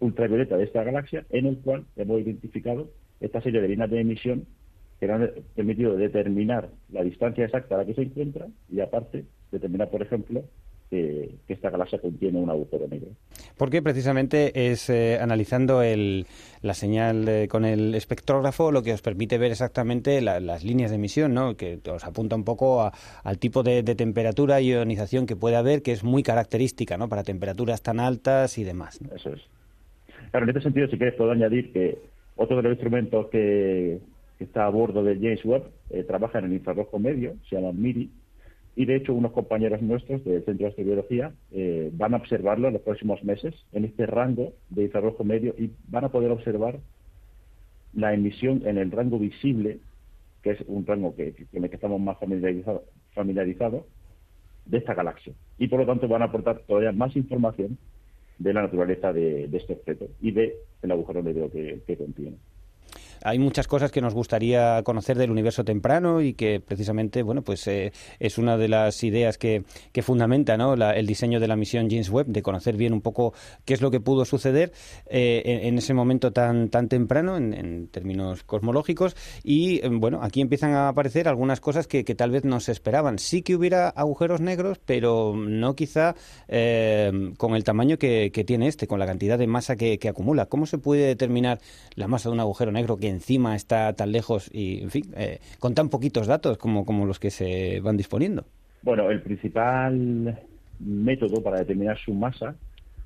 ultravioleta 0.00 0.56
de 0.56 0.64
esta 0.64 0.82
galaxia, 0.82 1.24
en 1.30 1.46
el 1.46 1.58
cual 1.58 1.84
hemos 1.96 2.20
identificado 2.20 2.90
esta 3.20 3.40
serie 3.40 3.60
de 3.60 3.68
líneas 3.68 3.90
de 3.90 4.00
emisión 4.00 4.46
que 5.02 5.10
han 5.10 5.30
permitido 5.56 5.96
determinar 5.96 6.68
la 6.92 7.02
distancia 7.02 7.44
exacta 7.44 7.74
a 7.74 7.78
la 7.78 7.84
que 7.84 7.94
se 7.94 8.02
encuentra 8.02 8.46
y 8.70 8.78
aparte 8.78 9.24
determinar, 9.50 9.90
por 9.90 10.00
ejemplo, 10.00 10.44
que, 10.90 11.34
esta 11.48 11.70
galaxia 11.70 11.98
contiene 11.98 12.38
un 12.38 12.48
agujero 12.48 12.86
negro. 12.86 13.08
Porque 13.58 13.82
precisamente 13.82 14.70
es 14.70 14.88
eh, 14.90 15.18
analizando 15.20 15.82
la 15.82 16.74
señal 16.74 17.48
con 17.48 17.64
el 17.64 17.96
espectrógrafo 17.96 18.70
lo 18.70 18.84
que 18.84 18.92
os 18.92 19.02
permite 19.02 19.38
ver 19.38 19.50
exactamente 19.50 20.20
las 20.20 20.62
líneas 20.62 20.90
de 20.90 20.96
emisión, 20.96 21.34
¿no? 21.34 21.56
que 21.56 21.80
os 21.90 22.04
apunta 22.04 22.36
un 22.36 22.44
poco 22.44 22.88
al 23.24 23.38
tipo 23.38 23.64
de, 23.64 23.82
temperatura 23.82 24.60
y 24.60 24.68
ionización 24.68 25.26
que 25.26 25.34
puede 25.34 25.56
haber, 25.56 25.82
que 25.82 25.90
es 25.90 26.04
muy 26.04 26.22
característica 26.22 26.96
¿no? 26.96 27.08
para 27.08 27.24
temperaturas 27.24 27.82
tan 27.82 27.98
altas 27.98 28.56
y 28.56 28.62
demás. 28.62 29.00
Eso 29.12 29.30
es. 29.30 29.42
Claro, 30.30 30.44
en 30.44 30.50
este 30.50 30.62
sentido, 30.62 30.86
si 30.86 30.96
quieres, 30.96 31.16
puedo 31.16 31.32
añadir 31.32 31.72
que 31.72 31.98
otro 32.36 32.56
de 32.56 32.62
los 32.62 32.72
instrumentos 32.72 33.28
que, 33.30 33.98
está 34.42 34.66
a 34.66 34.70
bordo 34.70 35.02
de 35.02 35.16
James 35.16 35.44
Webb 35.44 35.64
eh, 35.90 36.04
trabaja 36.04 36.38
en 36.38 36.46
el 36.46 36.52
infrarrojo 36.54 36.98
medio, 36.98 37.34
se 37.48 37.56
llama 37.56 37.72
MIRI, 37.72 38.10
y 38.74 38.86
de 38.86 38.96
hecho 38.96 39.14
unos 39.14 39.32
compañeros 39.32 39.82
nuestros 39.82 40.24
del 40.24 40.44
Centro 40.44 40.64
de 40.64 40.70
Astrobiología 40.70 41.32
eh, 41.50 41.90
van 41.92 42.14
a 42.14 42.16
observarlo 42.16 42.68
en 42.68 42.74
los 42.74 42.82
próximos 42.82 43.22
meses 43.22 43.54
en 43.72 43.84
este 43.84 44.06
rango 44.06 44.52
de 44.70 44.84
infrarrojo 44.84 45.24
medio 45.24 45.54
y 45.58 45.70
van 45.88 46.04
a 46.04 46.08
poder 46.08 46.30
observar 46.30 46.80
la 47.92 48.14
emisión 48.14 48.62
en 48.66 48.78
el 48.78 48.90
rango 48.90 49.18
visible, 49.18 49.80
que 50.42 50.52
es 50.52 50.64
un 50.66 50.86
rango 50.86 51.14
que, 51.14 51.34
con 51.52 51.64
el 51.64 51.68
que 51.68 51.76
estamos 51.76 52.00
más 52.00 52.18
familiarizados 52.18 52.82
familiarizado, 53.14 53.86
de 54.64 54.78
esta 54.78 54.94
galaxia. 54.94 55.34
Y 55.58 55.68
por 55.68 55.80
lo 55.80 55.86
tanto 55.86 56.08
van 56.08 56.22
a 56.22 56.26
aportar 56.26 56.60
todavía 56.60 56.92
más 56.92 57.14
información 57.14 57.76
de 58.38 58.54
la 58.54 58.62
naturaleza 58.62 59.12
de, 59.12 59.44
este 59.52 59.74
objeto 59.74 60.06
y 60.22 60.30
de 60.30 60.56
el 60.80 60.90
agujero 60.90 61.22
negro 61.22 61.50
que 61.50 61.96
contiene 61.98 62.38
hay 63.24 63.38
muchas 63.38 63.66
cosas 63.68 63.90
que 63.90 64.00
nos 64.00 64.14
gustaría 64.14 64.82
conocer 64.82 65.18
del 65.18 65.30
universo 65.30 65.64
temprano 65.64 66.20
y 66.20 66.34
que 66.34 66.60
precisamente, 66.60 67.22
bueno, 67.22 67.42
pues 67.42 67.66
eh, 67.66 67.92
es 68.18 68.38
una 68.38 68.56
de 68.56 68.68
las 68.68 69.02
ideas 69.04 69.38
que, 69.38 69.64
fundamenta 70.02 70.56
¿no? 70.56 70.74
el 70.74 71.06
diseño 71.06 71.38
de 71.38 71.48
la 71.48 71.56
misión 71.56 71.88
James 71.88 72.10
Webb, 72.10 72.26
de 72.26 72.42
conocer 72.42 72.76
bien 72.76 72.92
un 72.92 73.00
poco 73.00 73.34
qué 73.64 73.74
es 73.74 73.80
lo 73.80 73.90
que 73.90 74.00
pudo 74.00 74.24
suceder 74.24 74.72
eh, 75.06 75.60
en, 75.62 75.78
ese 75.78 75.94
momento 75.94 76.32
tan, 76.32 76.70
tan 76.70 76.88
temprano 76.88 77.36
en, 77.36 77.88
términos 77.88 78.42
cosmológicos. 78.42 79.16
Y 79.44 79.84
eh, 79.84 79.88
bueno, 79.90 80.20
aquí 80.22 80.40
empiezan 80.40 80.72
a 80.72 80.88
aparecer 80.88 81.28
algunas 81.28 81.60
cosas 81.60 81.86
que, 81.86 82.02
tal 82.12 82.30
vez 82.30 82.44
no 82.44 82.60
se 82.60 82.72
esperaban. 82.72 83.18
Sí 83.18 83.42
que 83.42 83.56
hubiera 83.56 83.88
agujeros 83.88 84.40
negros, 84.40 84.78
pero 84.84 85.34
no 85.34 85.74
quizá 85.74 86.14
con 87.38 87.54
el 87.54 87.64
tamaño 87.64 87.96
que, 87.98 88.30
tiene 88.46 88.66
este, 88.66 88.86
con 88.86 88.98
la 88.98 89.06
cantidad 89.06 89.38
de 89.38 89.46
masa 89.46 89.76
que, 89.76 89.98
que 89.98 90.08
acumula. 90.08 90.46
¿Cómo 90.46 90.66
se 90.66 90.78
puede 90.78 91.06
determinar 91.06 91.60
la 91.94 92.08
masa 92.08 92.28
de 92.28 92.34
un 92.34 92.40
agujero 92.40 92.72
negro 92.72 92.96
que 92.96 93.11
encima 93.12 93.54
está 93.54 93.92
tan 93.94 94.12
lejos 94.12 94.50
y, 94.52 94.82
en 94.82 94.90
fin, 94.90 95.04
eh, 95.16 95.38
con 95.58 95.74
tan 95.74 95.88
poquitos 95.88 96.26
datos 96.26 96.58
como, 96.58 97.06
los 97.06 97.18
que 97.18 97.30
se 97.30 97.80
van 97.80 97.96
disponiendo? 97.96 98.44
Bueno, 98.82 99.10
el 99.10 99.22
principal 99.22 100.38
método 100.80 101.42
para 101.42 101.60
determinar 101.60 101.98
su 101.98 102.12
masa 102.14 102.56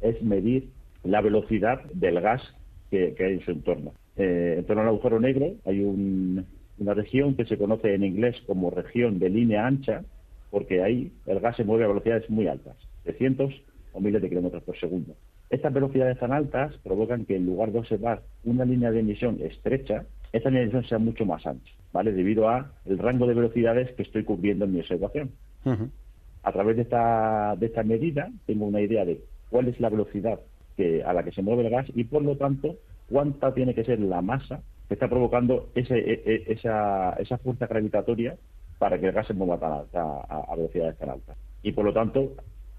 es 0.01 0.23
medir 0.23 0.69
la 1.05 1.21
velocidad 1.21 1.83
del 1.93 2.21
gas 2.21 2.43
que, 2.91 3.15
hay 3.19 3.35
en 3.35 3.41
su 3.41 3.51
entorno. 3.51 3.93
Eh, 4.17 4.57
en 4.59 4.65
torno 4.65 4.83
al 4.83 4.89
agujero 4.89 5.21
negro 5.21 5.55
hay 5.67 5.81
una 5.81 6.95
región 6.95 7.35
que 7.35 7.45
se 7.45 7.59
conoce 7.59 7.95
en 7.95 8.05
inglés 8.05 8.37
como 8.47 8.71
región 8.71 9.19
de 9.19 9.29
línea 9.29 9.67
ancha, 9.67 10.03
porque 10.51 10.83
ahí 10.83 11.13
el 11.27 11.41
gas 11.41 11.57
se 11.57 11.65
mueve 11.65 11.85
a 11.85 11.89
velocidades 11.89 12.29
muy 12.31 12.47
altas, 12.49 12.77
de 13.05 13.13
cientos 13.15 13.53
o 13.93 14.01
miles 14.01 14.23
de 14.23 14.29
kilómetros 14.29 14.63
por 14.63 14.79
segundo. 14.79 15.15
Estas 15.49 15.73
velocidades 15.73 16.19
tan 16.19 16.33
altas 16.33 16.77
provocan 16.83 17.25
que 17.25 17.37
en 17.37 17.47
lugar 17.47 17.71
de 17.71 17.79
observar 17.79 18.23
una 18.45 18.65
línea 18.65 18.91
de 18.91 19.01
emisión 19.01 19.39
estrecha, 19.41 20.05
esta 20.33 20.49
línea 20.49 20.65
de 20.65 20.71
emisión 20.71 20.89
sea 20.89 20.99
mucho 20.99 21.25
más 21.25 21.47
ancha, 21.47 21.73
¿vale? 21.93 22.13
Debido 22.13 22.49
a 22.49 22.73
el 22.85 22.99
rango 22.99 23.27
de 23.27 23.35
velocidades 23.35 23.93
que 23.93 24.03
estoy 24.03 24.25
cubriendo 24.25 24.65
en 24.65 24.73
mi 24.73 24.81
observación. 24.81 25.31
A 26.43 26.53
través 26.53 26.77
de 26.77 26.83
esta, 26.83 27.57
de 27.57 27.67
esta 27.67 27.83
medida 27.83 28.31
tengo 28.47 28.67
una 28.67 28.81
idea 28.81 29.05
de 29.05 29.21
cuál 29.51 29.69
es 29.69 29.81
la 29.81 29.89
velocidad 29.89 30.41
que, 30.77 31.03
a 31.03 31.13
la 31.13 31.23
que 31.23 31.33
se 31.33 31.43
mueve 31.43 31.65
el 31.65 31.71
gas 31.71 31.87
y 31.95 32.05
por 32.05 32.23
lo 32.23 32.37
tanto 32.37 32.77
cuánta 33.09 33.55
tiene 33.55 33.75
que 33.75 33.85
ser 33.85 34.01
la 34.01 34.23
masa 34.23 34.63
que 34.89 34.95
está 34.95 35.09
provocando 35.09 35.71
ese, 35.75 35.99
e, 35.99 36.23
e, 36.25 36.53
esa, 36.53 37.15
esa 37.15 37.39
fuerza 37.39 37.67
gravitatoria 37.67 38.37
para 38.79 38.99
que 38.99 39.07
el 39.07 39.13
gas 39.13 39.27
se 39.27 39.35
mueva 39.35 39.87
a, 39.93 40.45
a 40.53 40.57
velocidades 40.57 40.97
tan 40.99 41.11
altas. 41.11 41.37
Y 41.63 41.73
por 41.73 41.85
lo 41.85 41.93
tanto, 41.93 42.35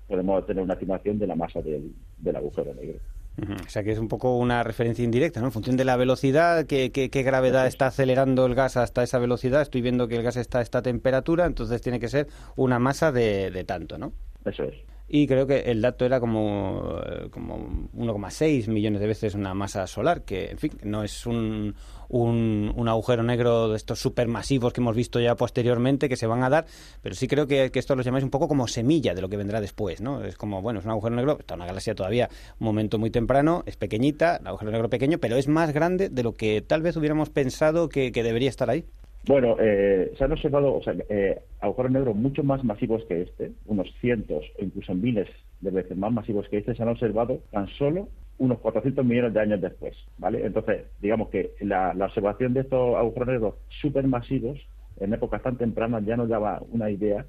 podemos 0.08 0.46
tener 0.46 0.64
una 0.64 0.74
estimación 0.74 1.20
de 1.20 1.28
la 1.28 1.36
masa 1.36 1.62
del, 1.62 1.94
agujero 2.36 2.74
negro. 2.74 3.00
O 3.40 3.70
sea 3.70 3.84
que 3.84 3.92
es 3.92 4.00
un 4.00 4.08
poco 4.08 4.36
una 4.38 4.64
referencia 4.64 5.06
indirecta, 5.06 5.40
¿no? 5.40 5.48
En 5.48 5.52
función 5.52 5.78
de 5.78 5.86
la 5.86 5.96
velocidad, 5.96 6.66
qué, 6.66 6.92
qué, 6.92 7.24
gravedad 7.24 7.68
está 7.68 7.86
acelerando 7.86 8.48
el 8.48 8.56
gas 8.56 8.78
hasta 8.78 9.04
esa 9.04 9.20
velocidad, 9.20 9.62
estoy 9.62 9.82
viendo 9.82 10.08
que 10.08 10.16
el 10.16 10.24
gas 10.24 10.38
está 10.38 10.60
a 10.60 10.62
esta 10.64 10.82
temperatura, 10.82 11.46
entonces 11.46 11.82
tiene 11.82 12.00
que 12.00 12.08
ser 12.08 12.28
una 12.56 12.80
masa 12.80 13.12
de, 13.12 13.52
de 13.52 13.64
tanto, 13.64 14.00
¿no? 14.00 14.14
Eso 14.44 14.64
es 14.64 14.74
y 15.08 15.28
creo 15.28 15.48
que 15.48 15.60
el 15.72 15.82
dato 15.82 16.06
era 16.06 16.20
como, 16.20 17.00
eh, 17.06 17.30
como 17.30 17.90
1,6 17.94 18.68
millones 18.68 19.00
de 19.00 19.08
veces 19.08 19.36
una 19.36 19.54
masa 19.54 19.88
solar, 19.88 20.24
que 20.24 20.52
en 20.52 20.58
fin, 20.58 20.74
no 20.84 21.04
es 21.04 21.26
un, 21.26 21.76
un, 22.10 22.88
agujero 22.88 23.24
negro 23.24 23.70
de 23.70 23.78
estos 23.78 24.00
supermasivos 24.00 24.74
que 24.74 24.82
hemos 24.82 24.96
visto 24.96 25.20
ya 25.20 25.36
posteriormente 25.36 26.10
que 26.10 26.18
se 26.18 26.28
van 26.28 26.44
a 26.44 26.50
dar, 26.50 26.66
pero 27.02 27.16
sí 27.16 27.28
creo 27.28 27.48
que, 27.48 27.72
esto 27.74 27.96
lo 27.96 28.04
llamáis 28.04 28.24
un 28.24 28.30
poco 28.30 28.48
como 28.48 28.68
semilla 28.68 29.14
de 29.14 29.22
lo 29.22 29.30
que 29.30 29.38
vendrá 29.38 29.62
después, 29.62 30.02
¿no? 30.02 30.24
Es 30.24 30.36
como, 30.36 30.62
bueno, 30.62 30.80
es 30.80 30.86
un 30.86 30.92
agujero 30.92 31.16
negro, 31.16 31.38
está 31.40 31.56
una 31.56 31.66
galaxia 31.66 31.96
todavía, 31.96 32.30
un 32.60 32.66
momento 32.66 33.00
muy 33.00 33.10
temprano, 33.10 33.64
es 33.66 33.78
pequeñita, 33.78 34.40
un 34.42 34.48
agujero 34.48 34.72
negro 34.72 34.90
pequeño, 34.90 35.20
pero 35.20 35.38
es 35.38 35.48
más 35.48 35.72
grande 35.74 36.10
de 36.10 36.24
lo 36.24 36.34
que 36.34 36.62
tal 36.62 36.82
vez 36.82 36.98
hubiéramos 36.98 37.30
pensado 37.30 37.88
que 37.90 38.12
debería 38.12 38.50
estar 38.50 38.70
ahí. 38.70 38.86
Bueno, 39.28 39.58
eh, 39.60 40.14
se 40.18 40.24
han 40.24 40.32
observado 40.32 40.76
o 40.76 40.82
sea, 40.82 40.96
eh, 41.10 41.42
agujeros 41.60 41.92
negros 41.92 42.16
mucho 42.16 42.44
más 42.44 42.64
masivos 42.64 43.04
que 43.06 43.24
este, 43.24 43.52
unos 43.66 43.94
cientos 44.00 44.46
o 44.58 44.64
incluso 44.64 44.96
miles 44.96 45.28
de 45.60 45.72
veces 45.72 45.98
más 45.98 46.14
masivos 46.14 46.48
que 46.48 46.60
este, 46.60 46.74
se 46.76 46.82
han 46.82 46.90
observado 46.90 47.42
tan 47.52 47.68
solo 47.68 48.08
unos 48.38 48.60
400 48.60 49.04
millones 49.04 49.34
de 49.34 49.42
años 49.42 49.60
después, 49.60 49.98
¿vale? 50.18 50.46
Entonces, 50.46 50.86
digamos 51.02 51.30
que 51.30 51.52
la, 51.60 51.94
observación 52.00 52.54
de 52.54 52.62
estos 52.62 52.96
agujeros 52.96 53.28
negros 53.28 53.56
supermasivos 53.82 54.60
en 55.00 55.14
épocas 55.14 55.42
tan 55.42 55.58
tempranas 55.58 56.06
ya 56.06 56.16
nos 56.16 56.30
daba 56.30 56.62
una 56.72 56.90
idea 56.90 57.26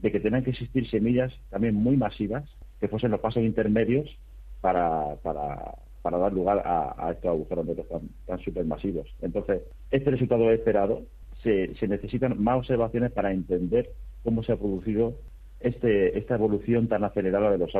de 0.00 0.12
que 0.12 0.20
tenían 0.20 0.44
que 0.44 0.50
existir 0.50 0.88
semillas 0.90 1.32
también 1.48 1.74
muy 1.74 1.96
masivas 1.96 2.44
que 2.78 2.88
fuesen 2.88 3.10
los 3.10 3.20
pasos 3.20 3.42
intermedios 3.42 4.08
para, 4.60 5.16
para, 5.22 6.18
dar 6.18 6.32
lugar 6.32 6.62
a, 6.64 7.10
estos 7.12 7.30
agujeros 7.30 7.66
negros 7.66 7.88
tan, 7.88 8.02
tan 8.26 8.38
supermasivos. 8.40 9.06
Entonces, 9.22 9.62
este 9.90 10.10
resultado 10.10 10.50
esperado 10.50 11.04
se, 11.42 11.74
necesitan 11.86 12.42
más 12.42 12.58
observaciones 12.58 13.12
para 13.12 13.32
entender 13.32 13.90
cómo 14.24 14.42
se 14.42 14.52
ha 14.52 14.56
producido 14.56 15.14
este, 15.60 16.18
esta 16.18 16.34
evolución 16.34 16.88
tan 16.88 17.04
acelerada 17.04 17.50
de 17.50 17.58
los, 17.58 17.72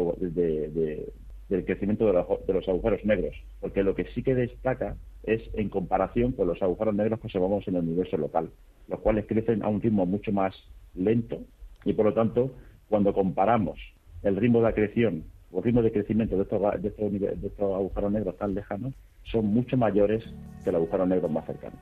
del 1.48 1.64
crecimiento 1.64 2.06
de 2.06 2.52
los, 2.52 2.68
agujeros 2.68 3.04
negros, 3.04 3.34
porque 3.60 3.82
lo 3.82 3.94
que 3.94 4.04
sí 4.14 4.22
que 4.22 4.34
destaca 4.34 4.96
es 5.24 5.42
en 5.54 5.68
comparación 5.68 6.32
con 6.32 6.46
los 6.46 6.62
agujeros 6.62 6.94
negros 6.94 7.20
que 7.20 7.26
observamos 7.26 7.66
en 7.68 7.76
el 7.76 7.82
universo 7.82 8.16
local, 8.16 8.50
los 8.88 9.00
cuales 9.00 9.26
crecen 9.26 9.62
a 9.62 9.68
un 9.68 9.80
ritmo 9.80 10.06
mucho 10.06 10.32
más 10.32 10.54
lento 10.94 11.40
y 11.84 11.92
por 11.92 12.06
lo 12.06 12.14
tanto 12.14 12.52
cuando 12.88 13.12
comparamos 13.12 13.78
el 14.22 14.36
ritmo 14.36 14.60
de 14.60 14.68
acreción 14.68 15.24
o 15.52 15.60
ritmo 15.60 15.82
de 15.82 15.92
crecimiento 15.92 16.36
de 16.36 16.42
estos, 16.42 16.60
de 16.82 16.88
estos, 16.88 17.12
de 17.12 17.46
estos 17.46 17.74
agujeros 17.74 18.12
negros 18.12 18.36
tan 18.36 18.54
lejanos 18.54 18.94
son 19.24 19.46
mucho 19.46 19.76
mayores 19.76 20.24
que 20.64 20.72
los 20.72 20.80
agujeros 20.80 21.08
negros 21.08 21.30
más 21.30 21.46
cercanos. 21.46 21.78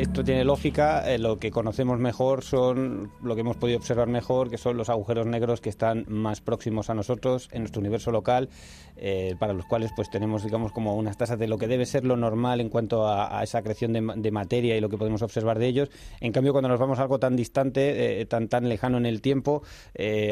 Esto 0.00 0.22
tiene 0.22 0.44
lógica. 0.44 1.12
Eh, 1.12 1.18
lo 1.18 1.38
que 1.38 1.50
conocemos 1.50 1.98
mejor 1.98 2.44
son 2.44 3.10
lo 3.20 3.34
que 3.34 3.40
hemos 3.40 3.56
podido 3.56 3.78
observar 3.78 4.06
mejor, 4.06 4.48
que 4.48 4.56
son 4.56 4.76
los 4.76 4.90
agujeros 4.90 5.26
negros 5.26 5.60
que 5.60 5.70
están 5.70 6.04
más 6.08 6.40
próximos 6.40 6.88
a 6.88 6.94
nosotros 6.94 7.48
en 7.52 7.62
nuestro 7.62 7.80
universo 7.80 8.12
local, 8.12 8.48
eh, 8.96 9.34
para 9.40 9.52
los 9.52 9.64
cuales 9.66 9.90
pues 9.96 10.08
tenemos 10.08 10.44
digamos 10.44 10.72
como 10.72 10.94
unas 10.94 11.16
tasas 11.16 11.38
de 11.38 11.48
lo 11.48 11.58
que 11.58 11.66
debe 11.66 11.84
ser 11.84 12.04
lo 12.04 12.16
normal 12.16 12.60
en 12.60 12.68
cuanto 12.68 13.08
a, 13.08 13.42
esa 13.42 13.62
creación 13.62 13.92
de, 13.92 14.30
materia 14.30 14.76
y 14.76 14.80
lo 14.80 14.88
que 14.88 14.98
podemos 14.98 15.22
observar 15.22 15.58
de 15.58 15.66
ellos. 15.66 15.90
En 16.20 16.32
cambio, 16.32 16.52
cuando 16.52 16.68
nos 16.68 16.78
vamos 16.78 16.98
a 17.00 17.02
algo 17.02 17.18
tan 17.18 17.34
distante, 17.34 18.20
eh, 18.20 18.26
tan 18.26 18.48
tan 18.48 18.68
lejano 18.68 18.98
en 18.98 19.06
el 19.06 19.20
tiempo, 19.20 19.62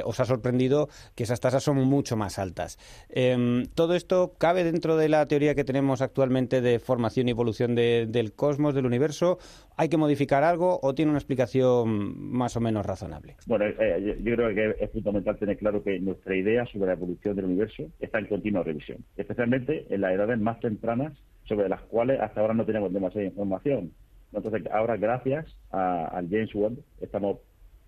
os 0.05 0.21
ha 0.21 0.25
sorprendido 0.25 0.89
que 1.15 1.25
esas 1.25 1.41
tasas 1.41 1.65
son 1.65 1.79
mucho 1.79 2.17
más 2.17 2.39
altas. 2.39 2.79
Em, 3.09 3.67
todo 3.75 3.95
esto 3.95 4.35
cabe 4.39 4.63
dentro 4.65 4.97
de 4.97 5.09
la 5.09 5.27
teoría 5.27 5.55
que 5.55 5.65
tenemos 5.65 6.03
actualmente 6.03 6.61
de 6.61 6.79
formación 6.79 7.29
y 7.29 7.33
evolución 7.33 7.75
del 7.75 8.33
cosmos, 8.35 8.75
del 8.75 8.87
universo. 8.87 9.39
¿Hay 9.77 9.89
que 9.89 9.97
modificar 9.97 10.43
algo 10.43 10.79
o 10.83 10.95
tiene 10.95 11.11
una 11.11 11.19
explicación 11.19 12.31
más 12.33 12.57
o 12.57 12.61
menos 12.61 12.87
razonable? 12.87 13.37
Bueno, 13.47 13.67
eh, 13.67 14.17
yo 14.23 14.35
creo 14.35 14.55
que 14.55 14.85
es 14.85 14.91
fundamental 14.91 15.37
tener 15.39 15.59
claro 15.59 15.83
que 15.83 15.99
nuestra 16.01 16.35
idea 16.35 16.65
sobre 16.67 16.87
la 16.87 16.93
evolución 16.95 17.37
del 17.37 17.45
universo 17.45 17.85
está 18.01 18.19
en 18.19 18.27
continua 18.27 18.63
revisión, 18.63 19.05
especialmente 19.17 19.87
en 19.91 20.01
las 20.01 20.13
edades 20.13 20.39
más 20.39 20.59
tempranas 20.61 21.13
sobre 21.45 21.69
las 21.69 21.83
cuales 21.83 22.21
hasta 22.21 22.41
ahora 22.41 22.55
no 22.55 22.65
tenemos 22.65 22.93
demasiada 22.93 23.27
información. 23.27 23.93
Entonces, 24.33 24.63
ahora 24.73 24.97
gracias 24.97 25.47
al 25.71 26.29
James 26.29 26.55
Webb 26.55 26.79
estamos 27.01 27.39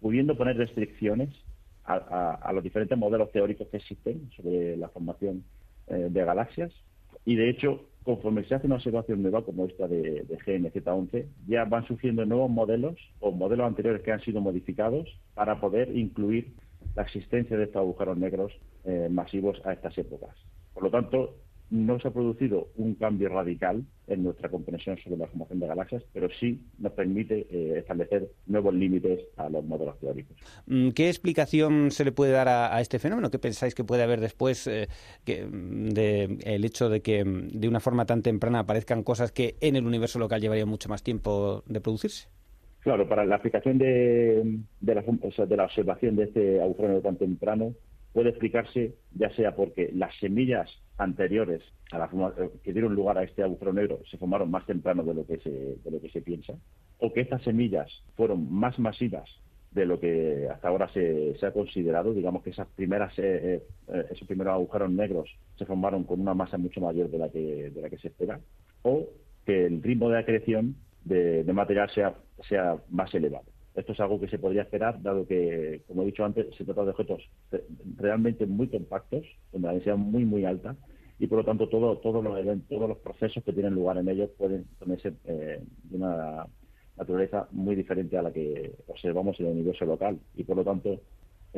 pudiendo 0.01 0.37
poner 0.37 0.57
restricciones 0.57 1.31
a, 1.85 2.53
los 2.53 2.63
diferentes 2.63 2.99
modelos 2.99 3.33
teóricos 3.33 3.69
que 3.69 3.79
existen 3.79 4.31
sobre 4.37 4.77
la 4.77 4.89
formación 4.89 5.43
eh, 5.87 6.09
de 6.11 6.25
galaxias 6.25 6.71
y 7.25 7.37
de 7.37 7.49
hecho 7.49 7.87
conforme 8.09 8.43
se 8.45 8.55
hace 8.55 8.67
una 8.67 8.77
observación 8.77 9.21
nueva 9.21 9.45
como 9.45 9.67
esta 9.67 9.87
de, 9.87 10.27
GNZ11, 10.27 11.27
ya 11.47 11.67
van 11.67 11.87
surgiendo 11.87 12.25
nuevos 12.25 12.51
modelos 12.51 12.97
o 13.21 13.33
modelos 13.33 13.67
anteriores 13.67 14.01
que 14.01 14.13
han 14.13 14.23
sido 14.23 14.41
modificados 14.41 15.07
para 15.35 15.61
poder 15.61 15.95
incluir 15.95 16.55
la 16.97 17.03
existencia 17.03 17.59
de 17.59 17.65
estos 17.65 17.81
agujeros 17.81 18.17
negros 18.17 18.51
eh, 18.87 19.09
masivos 19.11 19.61
a 19.67 19.75
estas 19.75 19.99
épocas. 19.99 20.35
Por 20.73 20.85
lo 20.85 20.91
tanto, 20.91 21.35
no 21.71 22.01
se 22.01 22.09
ha 22.09 22.11
producido 22.11 22.69
un 22.77 22.95
cambio 22.95 23.29
radical 23.29 23.85
en 24.07 24.23
nuestra 24.23 24.49
comprensión 24.49 24.97
sobre 24.99 25.19
la 25.19 25.27
formación 25.27 25.61
de 25.61 25.67
galaxias, 25.67 26.03
pero 26.13 26.29
sí 26.41 26.63
nos 26.79 26.93
permite 26.93 27.47
eh, 27.51 27.79
establecer 27.79 28.31
nuevos 28.47 28.75
límites 28.75 29.21
a 29.37 29.49
los 29.51 29.65
modelos 29.65 29.99
teóricos. 29.99 30.37
Mm, 30.67 30.91
¿Qué 30.91 31.09
explicación 31.09 31.91
se 31.91 32.05
le 32.05 32.13
puede 32.13 32.33
dar 32.33 32.49
a, 32.49 32.81
este 32.81 32.99
fenómeno? 32.99 33.31
¿Qué 33.31 33.39
pensáis 33.39 33.75
que 33.75 33.85
puede 33.85 34.03
haber 34.03 34.21
después 34.21 34.67
eh, 34.67 34.89
mm, 35.27 35.89
del 35.91 36.65
hecho 36.65 36.89
de 36.89 37.03
que 37.03 37.25
mm, 37.25 37.49
de 37.49 37.69
una 37.69 37.81
forma 37.81 38.07
tan 38.07 38.23
temprana 38.23 38.61
aparezcan 38.61 39.03
cosas 39.03 39.31
que 39.31 39.57
en 39.61 39.77
el 39.77 39.87
universo 39.87 40.19
local 40.19 40.41
llevarían 40.41 40.69
mucho 40.69 40.89
más 40.89 41.03
tiempo 41.03 41.63
de 41.67 41.81
producirse? 41.81 42.29
Claro, 42.81 43.07
para 43.09 43.27
la 43.27 43.37
aplicación 43.37 43.77
de, 43.77 44.61
la, 44.81 45.03
de 45.03 45.57
la 45.57 45.65
observación 45.65 46.17
de 46.17 46.25
este 46.25 46.63
agujero 46.63 47.03
tan 47.03 47.17
temprano 47.17 47.75
puede 48.19 48.31
explicarse 48.31 48.97
ya 49.15 49.31
sea 49.37 49.55
porque 49.55 49.93
las 49.95 50.13
semillas 50.19 50.69
anteriores 50.97 51.63
a 51.93 52.05
eh, 52.05 52.51
que 52.65 52.73
dieron 52.73 52.97
lugar 52.97 53.17
a 53.17 53.23
este 53.23 53.45
agujero 53.45 53.73
negro 53.73 54.01
se 54.11 54.19
formaron 54.19 54.51
más 54.51 54.67
temprano 54.67 55.05
de 55.05 55.15
lo 55.15 55.25
que 55.25 55.39
se, 55.39 55.51
de 55.51 55.89
lo 55.89 56.01
que 56.01 56.11
se 56.11 56.21
piensa, 56.21 56.55
o 56.99 57.13
que 57.13 57.21
estas 57.21 57.45
semillas 57.45 57.89
fueron 58.17 58.53
más 58.53 58.77
masivas 58.81 59.31
de 59.71 59.87
lo 59.87 60.01
que 60.01 60.49
hasta 60.53 60.67
ahora 60.67 60.89
se, 60.93 61.37
ha 61.41 61.53
considerado, 61.53 62.13
digamos 62.13 62.43
que 62.43 62.51
esas 62.51 62.67
primeras, 62.75 63.17
eh, 63.21 63.63
eh, 63.87 64.05
esos 64.11 64.27
primeros 64.27 64.53
agujeros 64.53 64.91
negros 64.91 65.31
se 65.57 65.65
formaron 65.65 66.03
con 66.03 66.21
una 66.21 66.35
masa 66.35 66.59
mucho 66.59 66.81
mayor 66.81 67.09
de 67.11 67.19
la 67.19 67.29
que, 67.29 67.71
de 67.71 67.81
la 67.81 67.89
que 67.89 67.99
se 67.99 68.09
espera, 68.09 68.41
o 68.83 69.07
que 69.47 69.67
el 69.67 69.81
ritmo 69.81 70.11
de 70.11 70.19
acreción 70.19 70.75
de, 71.05 71.45
material 71.53 71.89
sea 71.93 72.79
más 72.91 73.15
elevado. 73.15 73.47
Esto 73.79 73.93
es 73.93 74.01
algo 74.01 74.19
que 74.19 74.29
se 74.29 74.39
podría 74.39 74.63
esperar, 74.63 75.01
dado 75.01 75.27
que, 75.27 75.83
como 75.87 76.03
he 76.03 76.07
dicho 76.07 76.25
antes, 76.25 76.47
se 76.57 76.65
trata 76.65 76.85
de 76.85 76.91
objetos 76.91 77.23
realmente 77.97 78.45
muy 78.45 78.67
compactos, 78.69 79.25
con 79.53 79.63
una 79.63 79.73
densidad 79.73 79.97
muy, 79.97 80.25
muy 80.25 80.45
alta, 80.45 80.77
y 81.21 81.29
por 81.29 81.39
lo 81.39 81.45
tanto 81.45 81.69
todo, 81.69 81.99
todos 81.99 82.25
los 82.25 82.99
procesos 82.99 83.43
que 83.45 83.53
tienen 83.53 83.75
lugar 83.75 83.99
en 83.99 84.09
ellos 84.09 84.31
pueden 84.37 84.67
ser 85.01 85.15
eh, 85.25 85.63
de 85.85 85.97
una 85.97 86.47
naturaleza 86.97 87.49
muy 87.53 87.77
diferente 87.77 88.19
a 88.19 88.23
la 88.23 88.33
que 88.33 88.73
observamos 88.89 89.39
en 89.39 89.47
el 89.47 89.53
universo 89.53 89.85
local. 89.85 90.19
Y 90.35 90.43
por 90.43 90.57
lo 90.57 90.65
tanto, 90.65 91.01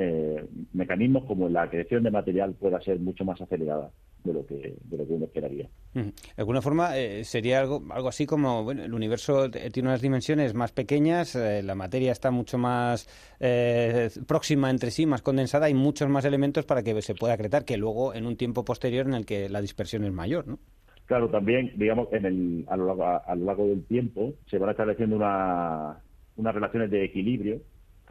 eh, 0.01 0.47
mecanismos 0.73 1.25
como 1.25 1.49
la 1.51 1.69
creación 1.69 2.03
de 2.03 2.11
material 2.11 2.55
pueda 2.55 2.81
ser 2.81 2.99
mucho 2.99 3.23
más 3.25 3.39
acelerada 3.41 3.91
de 4.25 4.33
lo 4.33 4.47
que, 4.47 4.75
de 4.83 4.97
lo 4.97 5.07
que 5.07 5.13
uno 5.13 5.27
esperaría. 5.27 5.69
De 5.93 6.13
alguna 6.37 6.63
forma 6.63 6.97
eh, 6.97 7.25
sería 7.25 7.61
algo, 7.61 7.83
algo 7.91 8.09
así 8.09 8.27
como, 8.27 8.65
bueno, 8.65 8.83
el 8.83 8.95
universo 8.95 9.51
tiene 9.51 9.89
unas 9.89 10.01
dimensiones 10.01 10.55
más 10.55 10.73
pequeñas, 10.73 11.37
eh, 11.37 11.63
la 11.63 11.75
materia 11.75 12.13
está 12.13 12.31
mucho 12.31 12.59
más 12.59 13.09
eh, 13.41 14.09
próxima 14.27 14.71
entre 14.71 14.91
sí, 14.91 15.07
más 15.07 15.23
condensada, 15.23 15.67
hay 15.67 15.75
muchos 15.75 16.09
más 16.09 16.25
elementos 16.25 16.65
para 16.65 16.83
que 16.83 17.01
se 17.03 17.15
pueda 17.15 17.35
acretar 17.35 17.65
que 17.65 17.77
luego 17.77 18.15
en 18.15 18.27
un 18.27 18.37
tiempo 18.37 18.65
posterior 18.65 19.07
en 19.07 19.15
el 19.15 19.27
que 19.27 19.49
la 19.49 19.61
dispersión 19.61 20.05
es 20.05 20.13
mayor, 20.13 20.47
¿no? 20.49 20.59
Claro, 21.07 21.29
también, 21.29 21.73
digamos, 21.77 22.09
en 22.13 22.25
el, 22.25 22.65
a, 22.69 22.77
lo 22.77 22.87
largo, 22.87 23.05
a, 23.05 23.35
lo 23.35 23.45
largo 23.45 23.67
del 23.67 23.85
tiempo 23.85 24.33
se 24.49 24.59
van 24.59 24.71
estableciendo 24.71 25.17
una, 25.17 25.99
unas 26.37 26.55
relaciones 26.55 26.89
de 26.91 27.05
equilibrio 27.05 27.61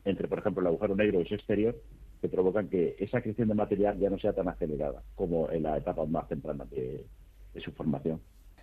entre, 0.06 0.28
por 0.28 0.40
ejemplo, 0.40 0.62
el 0.62 0.68
agujero 0.68 0.96
negro 0.96 1.22
y 1.22 1.26
su 1.26 1.36
exterior, 1.36 1.76
que 2.22 2.30
provocan 2.30 2.70
que 2.70 2.96
esa 3.00 3.22
creación 3.22 3.48
de 3.48 3.54
material 3.54 3.98
ya 3.98 4.10
no 4.10 4.20
sea 4.20 4.34
tan 4.34 4.48
acelerada 4.48 5.02
como 5.16 5.50
en 5.52 5.64
la 5.64 5.78
etapa 5.78 6.06
más 6.06 6.28
temprana 6.28 6.66
de 6.66 7.06
su 7.64 7.72
formación. 7.72 8.20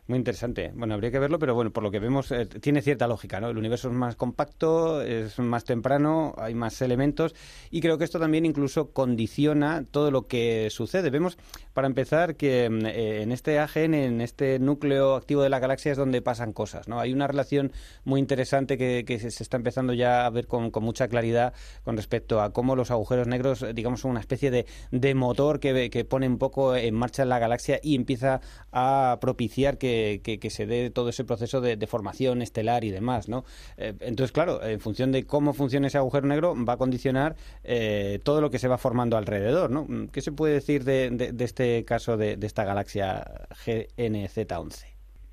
Muy 0.09 0.19
interesante. 0.19 0.71
Bueno, 0.73 0.95
habría 0.95 1.11
que 1.11 1.19
verlo, 1.19 1.41
pero 1.41 1.57
bueno, 1.57 1.73
por 1.73 1.83
lo 1.83 1.91
que 1.91 1.99
vemos, 1.99 2.31
eh, 2.31 2.47
tiene 2.47 2.81
cierta 2.81 3.09
lógica, 3.09 3.41
¿no? 3.41 3.49
El 3.49 3.59
universo 3.59 3.89
es 3.89 3.95
más 3.95 4.15
compacto, 4.15 5.03
es 5.03 5.37
más 5.41 5.65
temprano, 5.65 6.33
hay 6.39 6.55
más 6.55 6.81
elementos 6.81 7.35
y 7.73 7.81
creo 7.81 7.99
que 7.99 8.05
esto 8.05 8.21
también 8.21 8.47
incluso 8.47 8.93
condiciona 8.93 9.85
todo 9.91 10.13
lo 10.13 10.29
que 10.29 10.69
sucede. 10.71 11.11
Vemos, 11.11 11.39
para 11.75 11.89
empezar, 11.89 12.37
que 12.37 12.71
mm, 12.71 12.87
eh, 12.87 13.23
en 13.23 13.33
este 13.33 13.59
AGN, 13.59 13.95
en 13.95 14.21
este 14.21 14.61
núcleo 14.61 15.17
activo 15.17 15.43
de 15.43 15.49
la 15.49 15.59
galaxia 15.59 15.91
es 15.91 15.99
donde 15.99 16.23
pasan 16.23 16.53
cosas, 16.53 16.87
¿no? 16.87 17.01
Hay 17.01 17.13
una 17.13 17.27
relación 17.27 17.73
muy 18.05 18.21
interesante 18.21 18.79
que, 18.79 19.05
se 19.19 19.43
está 19.43 19.57
empezando 19.57 19.93
ya 19.93 20.25
a 20.25 20.31
ver 20.31 20.47
con, 20.47 20.71
mucha 20.83 21.09
claridad 21.09 21.53
con 21.83 21.97
respecto 21.97 22.41
a 22.41 22.53
cómo 22.53 22.77
los 22.77 22.93
agujeros 22.93 23.27
negros, 23.27 23.65
digamos, 23.75 24.03
son 24.03 24.13
una 24.13 24.21
especie 24.21 24.53
de, 24.53 24.67
de 24.93 25.15
motor 25.17 25.59
que, 25.59 25.91
que 25.91 26.05
pone 26.05 26.29
un 26.29 26.39
poco 26.39 26.77
en 26.77 26.95
marcha 26.95 27.25
la 27.25 27.41
galaxia 27.41 27.81
y 27.83 27.97
empieza 27.97 28.41
a 28.71 29.19
propiciar 29.21 29.79
que 29.79 29.96
que, 30.23 30.51
se 30.51 30.67
dé 30.67 30.91
todo 30.91 31.09
ese 31.09 31.25
proceso 31.25 31.61
de, 31.61 31.87
formación 31.87 32.43
estelar 32.43 32.85
y 32.85 32.91
demás, 32.91 33.29
¿no? 33.29 33.45
Eh, 33.77 33.93
entonces, 34.01 34.33
claro, 34.33 34.63
en 34.63 34.81
función 34.81 35.13
de 35.13 35.25
cómo 35.25 35.53
funciona 35.53 35.87
ese 35.87 35.99
agujero 35.99 36.27
negro, 36.27 36.55
va 36.65 36.75
a 36.75 36.77
condicionar 36.77 37.37
eh, 37.65 38.19
todo 38.23 38.41
lo 38.41 38.51
que 38.51 38.59
se 38.59 38.69
va 38.69 38.79
formando 38.79 39.17
alrededor, 39.17 39.71
¿no? 39.71 39.87
¿Qué 40.13 40.21
se 40.21 40.33
puede 40.33 40.55
decir 40.55 40.85
de, 40.85 41.35
este 41.39 41.85
caso 41.85 42.17
de, 42.17 42.39
esta 42.43 42.65
galaxia 42.65 43.25
GNZ11? 43.65 44.85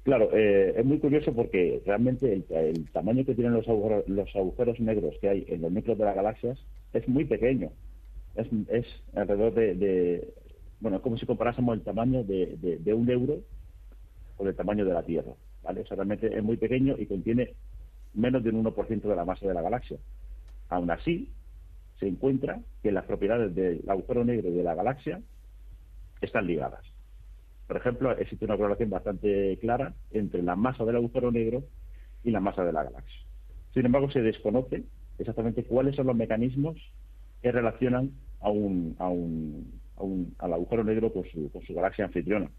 Claro, 0.03 0.29
eh, 0.33 0.73
es 0.77 0.85
muy 0.85 0.99
curioso 0.99 1.33
porque 1.33 1.81
realmente 1.85 2.33
el, 2.33 2.89
tamaño 2.91 3.25
que 3.25 3.35
tienen 3.35 3.53
los 3.53 3.67
agujeros, 3.67 4.07
los 4.07 4.35
agujeros 4.35 4.79
negros 4.79 5.15
que 5.21 5.29
hay 5.29 5.45
en 5.47 5.61
los 5.61 5.71
núcleos 5.71 5.97
de 5.97 6.05
las 6.05 6.15
galaxias 6.15 6.59
es 6.93 7.07
muy 7.07 7.25
pequeño. 7.25 7.71
Es, 8.35 8.85
alrededor 9.15 9.53
de, 9.53 10.27
bueno, 10.81 11.01
como 11.01 11.17
si 11.17 11.25
comparásemos 11.25 11.75
el 11.75 11.83
tamaño 11.83 12.23
de 12.23 12.93
un 12.93 13.09
euro 13.09 13.41
con 14.37 14.47
el 14.47 14.55
tamaño 14.55 14.85
de 14.85 14.93
la 14.93 15.03
Tierra. 15.03 15.33
¿vale? 15.63 15.81
O 15.81 15.85
sea, 15.85 15.95
realmente 15.95 16.35
es 16.35 16.43
muy 16.43 16.57
pequeño 16.57 16.95
y 16.97 17.05
contiene 17.05 17.53
menos 18.13 18.43
de 18.43 18.49
un 18.49 18.63
1% 18.63 19.01
de 19.01 19.15
la 19.15 19.25
masa 19.25 19.47
de 19.47 19.53
la 19.53 19.61
galaxia. 19.61 19.97
Aún 20.69 20.91
así, 20.91 21.29
se 21.99 22.07
encuentra 22.07 22.59
que 22.81 22.91
las 22.91 23.05
propiedades 23.05 23.53
del 23.55 23.83
agujero 23.87 24.23
negro 24.23 24.51
de 24.51 24.63
la 24.63 24.75
galaxia 24.75 25.21
están 26.21 26.47
ligadas. 26.47 26.81
Por 27.67 27.77
ejemplo, 27.77 28.11
existe 28.17 28.45
una 28.45 28.57
correlación 28.57 28.89
bastante 28.89 29.57
clara 29.59 29.93
entre 30.11 30.43
la 30.43 30.55
masa 30.55 30.85
del 30.85 30.97
agujero 30.97 31.31
negro 31.31 31.63
y 32.23 32.31
la 32.31 32.39
masa 32.39 32.63
de 32.63 32.73
la 32.73 32.83
galaxia. 32.83 33.19
Sin 33.73 33.85
embargo, 33.85 34.11
se 34.11 34.21
desconoce 34.21 34.83
exactamente 35.17 35.63
cuáles 35.63 35.95
son 35.95 36.07
los 36.07 36.15
mecanismos 36.15 36.77
que 37.41 37.51
relacionan 37.51 38.11
a 38.41 38.49
un, 38.49 38.95
a 38.99 39.07
un, 39.07 39.79
a 39.97 40.03
un, 40.03 40.35
al 40.39 40.53
agujero 40.53 40.83
negro 40.83 41.11
con 41.11 41.23
su, 41.25 41.51
con 41.51 41.61
su 41.63 41.73
galaxia 41.73 42.05
anfitriona. 42.05 42.49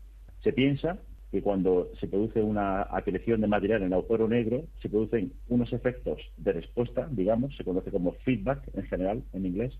Se 0.42 0.52
piensa 0.52 0.98
que 1.34 1.42
cuando 1.42 1.90
se 1.98 2.06
produce 2.06 2.40
una 2.40 2.82
acreción 2.82 3.40
de 3.40 3.48
material 3.48 3.80
en 3.80 3.88
el 3.88 3.94
agujero 3.94 4.28
negro, 4.28 4.62
se 4.80 4.88
producen 4.88 5.32
unos 5.48 5.72
efectos 5.72 6.20
de 6.36 6.52
respuesta, 6.52 7.08
digamos, 7.10 7.56
se 7.56 7.64
conoce 7.64 7.90
como 7.90 8.12
feedback 8.24 8.62
en 8.72 8.84
general 8.84 9.24
en 9.32 9.44
inglés, 9.44 9.76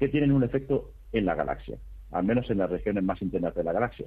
que 0.00 0.08
tienen 0.08 0.32
un 0.32 0.42
efecto 0.42 0.90
en 1.12 1.24
la 1.24 1.36
galaxia, 1.36 1.78
al 2.10 2.24
menos 2.24 2.50
en 2.50 2.58
las 2.58 2.68
regiones 2.68 3.04
más 3.04 3.22
internas 3.22 3.54
de 3.54 3.62
la 3.62 3.72
galaxia. 3.72 4.06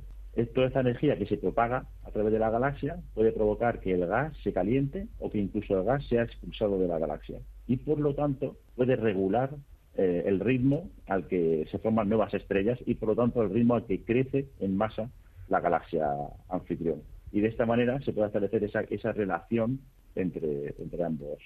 Toda 0.53 0.67
esta 0.67 0.81
energía 0.81 1.17
que 1.17 1.27
se 1.27 1.37
propaga 1.37 1.85
a 2.03 2.11
través 2.11 2.33
de 2.33 2.39
la 2.39 2.49
galaxia 2.49 2.97
puede 3.13 3.31
provocar 3.31 3.79
que 3.79 3.93
el 3.93 4.05
gas 4.05 4.35
se 4.43 4.51
caliente 4.51 5.07
o 5.19 5.29
que 5.29 5.37
incluso 5.37 5.79
el 5.79 5.85
gas 5.85 6.05
sea 6.07 6.23
expulsado 6.23 6.77
de 6.77 6.89
la 6.89 6.99
galaxia. 6.99 7.39
Y 7.67 7.77
por 7.77 8.01
lo 8.01 8.15
tanto 8.15 8.57
puede 8.75 8.97
regular 8.97 9.51
eh, 9.95 10.23
el 10.25 10.41
ritmo 10.41 10.89
al 11.07 11.29
que 11.29 11.65
se 11.71 11.79
forman 11.79 12.09
nuevas 12.09 12.33
estrellas 12.33 12.79
y 12.85 12.95
por 12.95 13.07
lo 13.07 13.15
tanto 13.15 13.41
el 13.43 13.49
ritmo 13.49 13.75
al 13.75 13.85
que 13.85 14.03
crece 14.03 14.47
en 14.59 14.75
masa 14.75 15.09
la 15.51 15.59
galaxia 15.59 16.07
anfitrión. 16.49 17.03
Y 17.33 17.41
de 17.41 17.49
esta 17.49 17.65
manera 17.65 17.99
se 18.01 18.13
puede 18.13 18.27
establecer 18.27 18.63
esa, 18.63 18.81
esa 18.89 19.11
relación 19.11 19.81
entre, 20.15 20.73
entre 20.79 21.03
ambos 21.03 21.39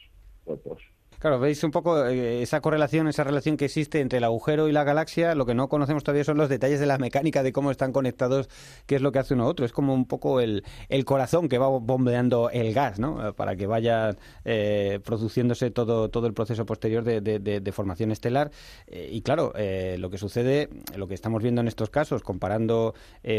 cuerpos. 0.43 0.79
Claro, 1.19 1.39
veis 1.39 1.63
un 1.63 1.71
poco 1.71 2.05
eh, 2.05 2.41
esa 2.41 2.61
correlación, 2.61 3.07
esa 3.07 3.23
relación 3.23 3.57
que 3.57 3.65
existe 3.65 4.01
entre 4.01 4.17
el 4.17 4.23
agujero 4.23 4.67
y 4.67 4.71
la 4.71 4.83
galaxia. 4.83 5.33
Lo 5.33 5.45
que 5.45 5.53
no 5.53 5.69
conocemos 5.69 6.03
todavía 6.03 6.23
son 6.23 6.37
los 6.37 6.49
detalles 6.49 6.79
de 6.79 6.85
la 6.85 6.97
mecánica, 6.97 7.41
de 7.41 7.53
cómo 7.53 7.71
están 7.71 7.91
conectados, 7.93 8.49
qué 8.85 8.95
es 8.95 9.01
lo 9.01 9.11
que 9.11 9.19
hace 9.19 9.33
uno 9.33 9.47
otro. 9.47 9.65
Es 9.65 9.71
como 9.71 9.93
un 9.93 10.05
poco 10.05 10.41
el, 10.41 10.63
corazón 11.05 11.47
que 11.49 11.57
va 11.57 11.67
bombeando 11.67 12.49
el 12.49 12.73
gas, 12.73 12.99
¿no? 12.99 13.33
Para 13.33 13.55
que 13.55 13.67
vaya 13.67 14.15
eh, 14.43 14.99
produciéndose 15.03 15.71
todo, 15.71 16.09
todo 16.09 16.27
el 16.27 16.33
proceso 16.33 16.65
posterior 16.65 17.03
de, 17.03 17.71
formación 17.71 18.11
estelar. 18.11 18.51
Eh, 18.87 19.09
y 19.11 19.21
claro, 19.21 19.53
lo 19.97 20.09
que 20.09 20.17
sucede, 20.17 20.69
lo 20.95 21.07
que 21.07 21.13
estamos 21.13 21.41
viendo 21.41 21.61
en 21.61 21.67
estos 21.67 21.89
casos, 21.89 22.23
comparando 22.23 22.93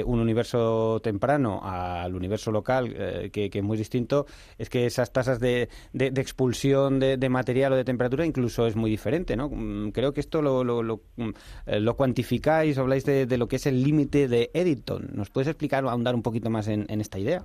un 0.04 0.20
universo 0.20 1.00
temprano 1.02 1.60
al 1.62 2.14
universo 2.14 2.50
local, 2.50 3.30
que, 3.32 3.50
que, 3.50 3.58
es 3.58 3.64
muy 3.64 3.76
distinto, 3.76 4.26
es 4.58 4.68
que 4.70 4.86
esas 4.86 5.12
tasas 5.12 5.40
de, 5.40 5.68
expulsión 5.92 7.00
de 7.00 7.28
material 7.28 7.65
de 7.74 7.84
temperatura 7.84 8.24
incluso 8.24 8.66
es 8.66 8.76
muy 8.76 8.90
diferente, 8.90 9.36
¿no? 9.36 9.48
Mm, 9.48 9.90
creo 9.90 10.12
que 10.12 10.20
esto 10.20 10.42
lo, 10.42 10.62
lo, 10.62 10.82
lo, 10.82 11.00
mm, 11.16 11.30
eh, 11.66 11.80
lo 11.80 11.96
cuantificáis, 11.96 12.78
habláis 12.78 13.04
de, 13.04 13.26
lo 13.36 13.48
que 13.48 13.56
es 13.56 13.66
el 13.66 13.82
límite 13.82 14.28
de 14.28 14.50
Eddington. 14.54 15.08
¿Nos 15.14 15.30
puedes 15.30 15.48
explicar 15.48 15.84
o 15.84 15.90
ahondar 15.90 16.14
un 16.14 16.22
poquito 16.22 16.50
más 16.50 16.68
en, 16.68 16.86
esta 17.00 17.18
idea? 17.18 17.44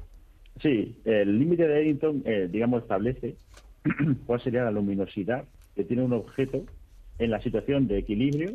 Sí, 0.62 0.96
el 1.06 1.40
límite 1.40 1.68
de 1.68 1.82
Eddington, 1.82 2.24
eh, 2.26 2.48
digamos, 2.52 2.84
establece 2.84 3.36
cuál 4.26 4.42
sería 4.42 4.64
la 4.64 4.72
luminosidad 4.72 5.46
que 5.76 5.84
tiene 5.84 6.04
un 6.04 6.14
objeto 6.14 6.66
en 7.18 7.32
la 7.32 7.42
situación 7.42 7.88
de 7.88 8.00
equilibrio 8.00 8.52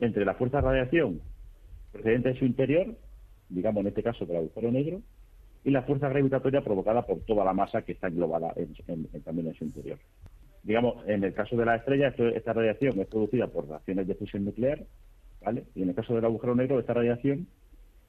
entre 0.00 0.24
la 0.24 0.34
fuerza 0.34 0.58
de 0.58 0.62
radiación 0.62 1.20
procedente 1.92 2.30
de 2.30 2.38
su 2.38 2.44
interior, 2.44 2.94
digamos 3.48 3.82
en 3.82 3.86
este 3.86 4.02
caso 4.02 4.26
del 4.26 4.38
agujero 4.38 4.72
negro, 4.72 5.00
y 5.64 5.70
la 5.70 5.82
fuerza 5.82 6.08
gravitatoria 6.08 6.62
provocada 6.62 7.02
por 7.06 7.20
toda 7.20 7.44
la 7.44 7.54
masa 7.54 7.82
que 7.82 7.92
está 7.92 8.08
englobada 8.08 8.52
también 9.24 9.48
en 9.48 9.54
su 9.54 9.64
interior 9.64 9.98
digamos, 10.64 11.06
en 11.06 11.22
el 11.22 11.34
caso 11.34 11.56
de 11.56 11.66
la 11.66 11.76
estrella, 11.76 12.08
esta 12.08 12.52
radiación 12.52 12.98
es 12.98 13.06
producida 13.06 13.46
por 13.46 13.68
reacciones 13.68 14.06
de 14.06 14.14
fusión 14.14 14.46
nuclear, 14.46 14.82
¿vale? 15.44 15.64
Y 15.74 15.82
en 15.82 15.90
el 15.90 15.94
caso 15.94 16.14
del 16.14 16.24
agujero 16.24 16.54
negro, 16.54 16.80
esta 16.80 16.94
radiación 16.94 17.46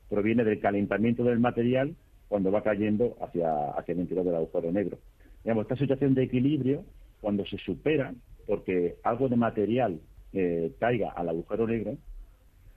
proviene 0.10 0.46
del 0.46 0.62
calentamiento 0.62 1.24
del 1.24 1.40
material 1.40 1.96
cuando 2.30 2.52
va 2.52 2.64
cayendo 2.64 3.18
hacia, 3.22 3.72
hacia 3.72 3.92
el 3.94 4.00
interior 4.00 4.26
del 4.26 4.36
agujero 4.36 4.72
negro. 4.72 4.98
Digamos, 5.44 5.64
esta 5.64 5.76
situación 5.76 6.16
de 6.16 6.24
equilibrio, 6.24 6.86
cuando 7.20 7.46
se 7.46 7.58
supera, 7.58 8.14
porque 8.48 8.96
algo 9.04 9.28
de 9.28 9.36
material 9.36 10.00
eh, 10.32 10.72
caiga 10.80 11.12
al 11.12 11.30
agujero 11.30 11.68
negro, 11.68 11.98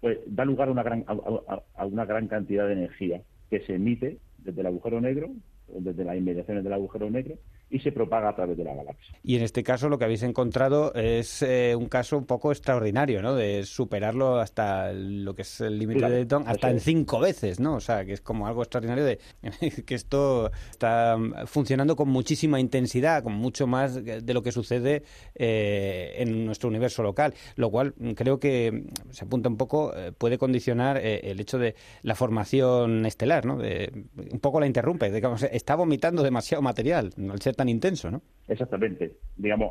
pues 0.00 0.18
da 0.26 0.44
lugar 0.44 0.68
a 0.68 0.72
una 0.72 0.82
gran, 0.82 1.04
a 1.06 1.86
una 1.86 2.04
gran 2.04 2.26
cantidad 2.26 2.66
de 2.66 2.72
energía 2.72 3.22
que 3.50 3.60
se 3.60 3.74
emite 3.74 4.18
desde 4.38 4.60
el 4.60 4.66
agujero 4.66 5.00
negro, 5.00 5.30
desde 5.68 6.04
las 6.04 6.16
inmediaciones 6.16 6.64
del 6.64 6.72
agujero 6.72 7.10
negro, 7.10 7.36
y 7.70 7.78
se 7.80 7.92
propaga 7.92 8.30
a 8.30 8.34
través 8.34 8.56
de 8.56 8.64
la 8.64 8.74
galaxia. 8.74 9.14
Y 9.22 9.36
en 9.36 9.42
este 9.42 9.62
caso 9.62 9.88
lo 9.88 9.98
que 9.98 10.04
habéis 10.04 10.22
encontrado 10.22 10.94
es 10.94 11.42
eh, 11.42 11.74
un 11.76 11.86
caso 11.86 12.16
un 12.16 12.24
poco 12.24 12.50
extraordinario, 12.50 13.20
¿no? 13.20 13.34
De 13.34 13.64
superarlo 13.64 14.38
hasta 14.38 14.92
lo 14.92 15.34
que 15.34 15.42
es 15.42 15.60
el 15.60 15.78
límite 15.78 16.08
de 16.08 16.16
Eddington, 16.16 16.44
hasta 16.46 16.70
en 16.70 16.80
cinco 16.80 17.20
veces, 17.20 17.60
¿no? 17.60 17.74
O 17.74 17.80
sea, 17.80 18.04
que 18.04 18.14
es 18.14 18.20
como 18.20 18.46
algo 18.46 18.62
extraordinario 18.62 19.04
de 19.04 19.18
que 19.86 19.94
esto 19.94 20.50
está 20.70 21.16
funcionando 21.46 21.94
con 21.94 22.08
muchísima 22.08 22.58
intensidad, 22.58 23.22
con 23.22 23.34
mucho 23.34 23.66
más 23.66 24.02
de 24.02 24.34
lo 24.34 24.42
que 24.42 24.52
sucede 24.52 25.02
eh, 25.34 26.14
en 26.18 26.46
nuestro 26.46 26.68
universo 26.68 27.02
local, 27.02 27.34
lo 27.56 27.70
cual 27.70 27.94
creo 28.14 28.40
que 28.40 28.84
se 29.10 29.24
apunta 29.24 29.48
un 29.48 29.56
poco, 29.56 29.94
eh, 29.94 30.12
puede 30.12 30.38
condicionar 30.38 30.96
el 30.98 31.38
hecho 31.40 31.58
de 31.58 31.74
la 32.02 32.14
formación 32.14 33.04
estelar, 33.04 33.44
¿no? 33.44 33.58
De, 33.58 33.92
un 34.32 34.40
poco 34.40 34.58
la 34.60 34.66
interrumpe, 34.66 35.10
digamos, 35.10 35.42
está 35.42 35.74
vomitando 35.74 36.22
demasiado 36.22 36.62
material, 36.62 37.10
al 37.30 37.40
ser 37.42 37.57
tan 37.58 37.68
intenso, 37.68 38.10
¿no? 38.10 38.22
Exactamente. 38.46 39.16
Digamos, 39.36 39.70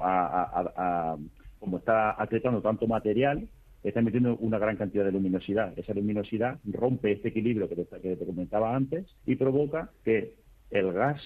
como 1.58 1.78
está 1.78 2.22
acretando 2.22 2.62
tanto 2.62 2.86
material, 2.86 3.48
está 3.82 4.02
metiendo 4.02 4.36
una 4.38 4.60
gran 4.60 4.76
cantidad 4.76 5.06
de 5.06 5.14
luminosidad. 5.14 5.74
Esa 5.80 5.94
luminosidad 5.94 6.60
rompe 6.66 7.14
este 7.14 7.30
equilibrio 7.30 7.70
que 7.70 7.76
te, 7.86 8.26
comentaba 8.26 8.76
antes 8.76 9.06
y 9.26 9.36
provoca 9.36 9.90
que 10.04 10.36
el 10.70 10.92
gas 10.92 11.22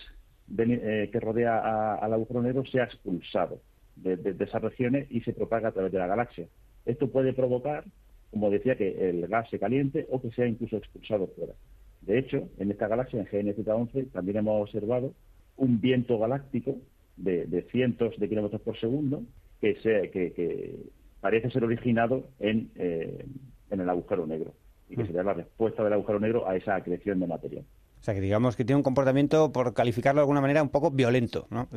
eh, 0.56 1.10
que 1.12 1.20
rodea 1.20 1.96
al 1.96 2.14
agujero 2.14 2.44
negro 2.44 2.64
sea 2.66 2.84
expulsado 2.84 3.60
de, 3.96 4.18
de, 4.18 4.44
esas 4.44 4.62
regiones 4.62 5.08
y 5.10 5.22
se 5.22 5.34
propaga 5.34 5.70
a 5.70 5.72
través 5.72 5.92
de 5.92 5.98
la 5.98 6.08
galaxia. 6.08 6.46
Esto 6.86 7.10
puede 7.10 7.34
provocar, 7.34 7.86
como 8.30 8.52
decía, 8.52 8.78
que 8.78 9.10
el 9.10 9.28
gas 9.28 9.50
se 9.50 9.58
caliente 9.58 10.06
o 10.12 10.22
que 10.22 10.32
sea 10.32 10.46
incluso 10.46 10.78
expulsado 10.78 11.28
fuera. 11.36 11.54
De 12.02 12.20
hecho, 12.20 12.50
en 12.60 12.70
esta 12.70 12.88
galaxia, 12.88 13.20
en 13.20 13.28
GNZ11, 13.28 14.12
también 14.12 14.38
hemos 14.38 14.62
observado 14.62 15.14
un 15.58 15.82
viento 15.82 16.18
galáctico 16.18 16.78
de, 17.18 17.66
cientos 17.72 18.18
de 18.18 18.30
kilómetros 18.30 18.62
por 18.62 18.80
segundo 18.80 19.24
que, 19.60 19.76
se, 19.76 20.10
que, 20.10 20.76
parece 21.20 21.52
ser 21.52 21.64
originado 21.64 22.30
en, 22.40 22.72
eh, 22.76 23.26
en 23.70 23.80
el 23.80 23.90
agujero 23.90 24.26
negro 24.26 24.54
y 24.90 24.96
que 24.96 25.04
mm. 25.04 25.08
sería 25.08 25.24
la 25.24 25.34
respuesta 25.34 25.84
del 25.84 25.94
agujero 25.94 26.20
negro 26.20 26.48
a 26.48 26.56
esa 26.56 26.76
acreción 26.76 27.20
de 27.20 27.28
material. 27.28 27.66
O 28.02 28.04
sea, 28.04 28.16
que 28.16 28.22
digamos 28.22 28.56
que 28.56 28.66
tiene 28.66 28.78
un 28.78 28.84
comportamiento, 28.84 29.52
por 29.52 29.76
calificarlo 29.76 30.22
de 30.22 30.24
alguna 30.24 30.42
manera, 30.42 30.64
un 30.64 30.70
poco 30.70 30.90
violento, 30.90 31.46
¿no? 31.52 31.68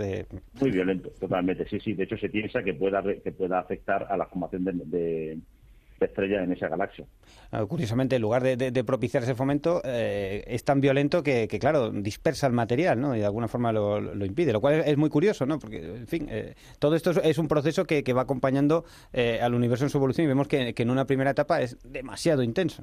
Muy 0.58 0.70
violento, 0.70 1.10
totalmente, 1.20 1.68
sí, 1.68 1.78
sí. 1.80 1.92
De 1.92 2.04
hecho, 2.04 2.16
se 2.16 2.30
piensa 2.30 2.62
que 2.62 2.72
pueda, 2.72 3.02
que 3.02 3.30
pueda 3.30 3.58
afectar 3.58 4.06
a 4.10 4.16
la 4.16 4.24
formación 4.24 4.64
de, 4.64 5.38
estrella 6.04 6.42
en 6.42 6.52
esa 6.52 6.68
galaxia. 6.68 7.06
Curiosamente, 7.68 8.16
en 8.16 8.22
lugar 8.22 8.42
de, 8.42 8.84
propiciar 8.84 9.22
ese 9.22 9.34
fomento, 9.34 9.80
eh, 9.84 10.42
es 10.46 10.64
tan 10.64 10.80
violento 10.80 11.22
que, 11.22 11.46
claro, 11.60 11.90
dispersa 11.90 12.46
el 12.46 12.52
material, 12.52 13.00
¿no? 13.00 13.14
Y 13.14 13.20
de 13.20 13.24
alguna 13.24 13.48
forma 13.48 13.72
lo, 13.72 14.24
impide, 14.24 14.52
lo 14.52 14.60
cual 14.60 14.82
es, 14.84 14.96
muy 14.96 15.08
curioso, 15.08 15.46
¿no? 15.46 15.58
Porque, 15.58 15.78
en 15.78 16.06
fin, 16.06 16.26
eh, 16.30 16.54
todo 16.78 16.96
esto 16.96 17.10
es, 17.10 17.38
un 17.38 17.48
proceso 17.48 17.84
que, 17.84 18.02
va 18.14 18.22
acompañando 18.22 18.84
eh, 19.12 19.40
al 19.40 19.54
universo 19.54 19.84
en 19.84 19.90
su 19.90 19.98
evolución 19.98 20.24
y 20.24 20.28
vemos 20.28 20.48
que, 20.48 20.74
en 20.76 20.90
una 20.90 21.04
primera 21.04 21.30
etapa 21.30 21.60
es 21.60 21.78
demasiado 21.84 22.42
intenso, 22.42 22.82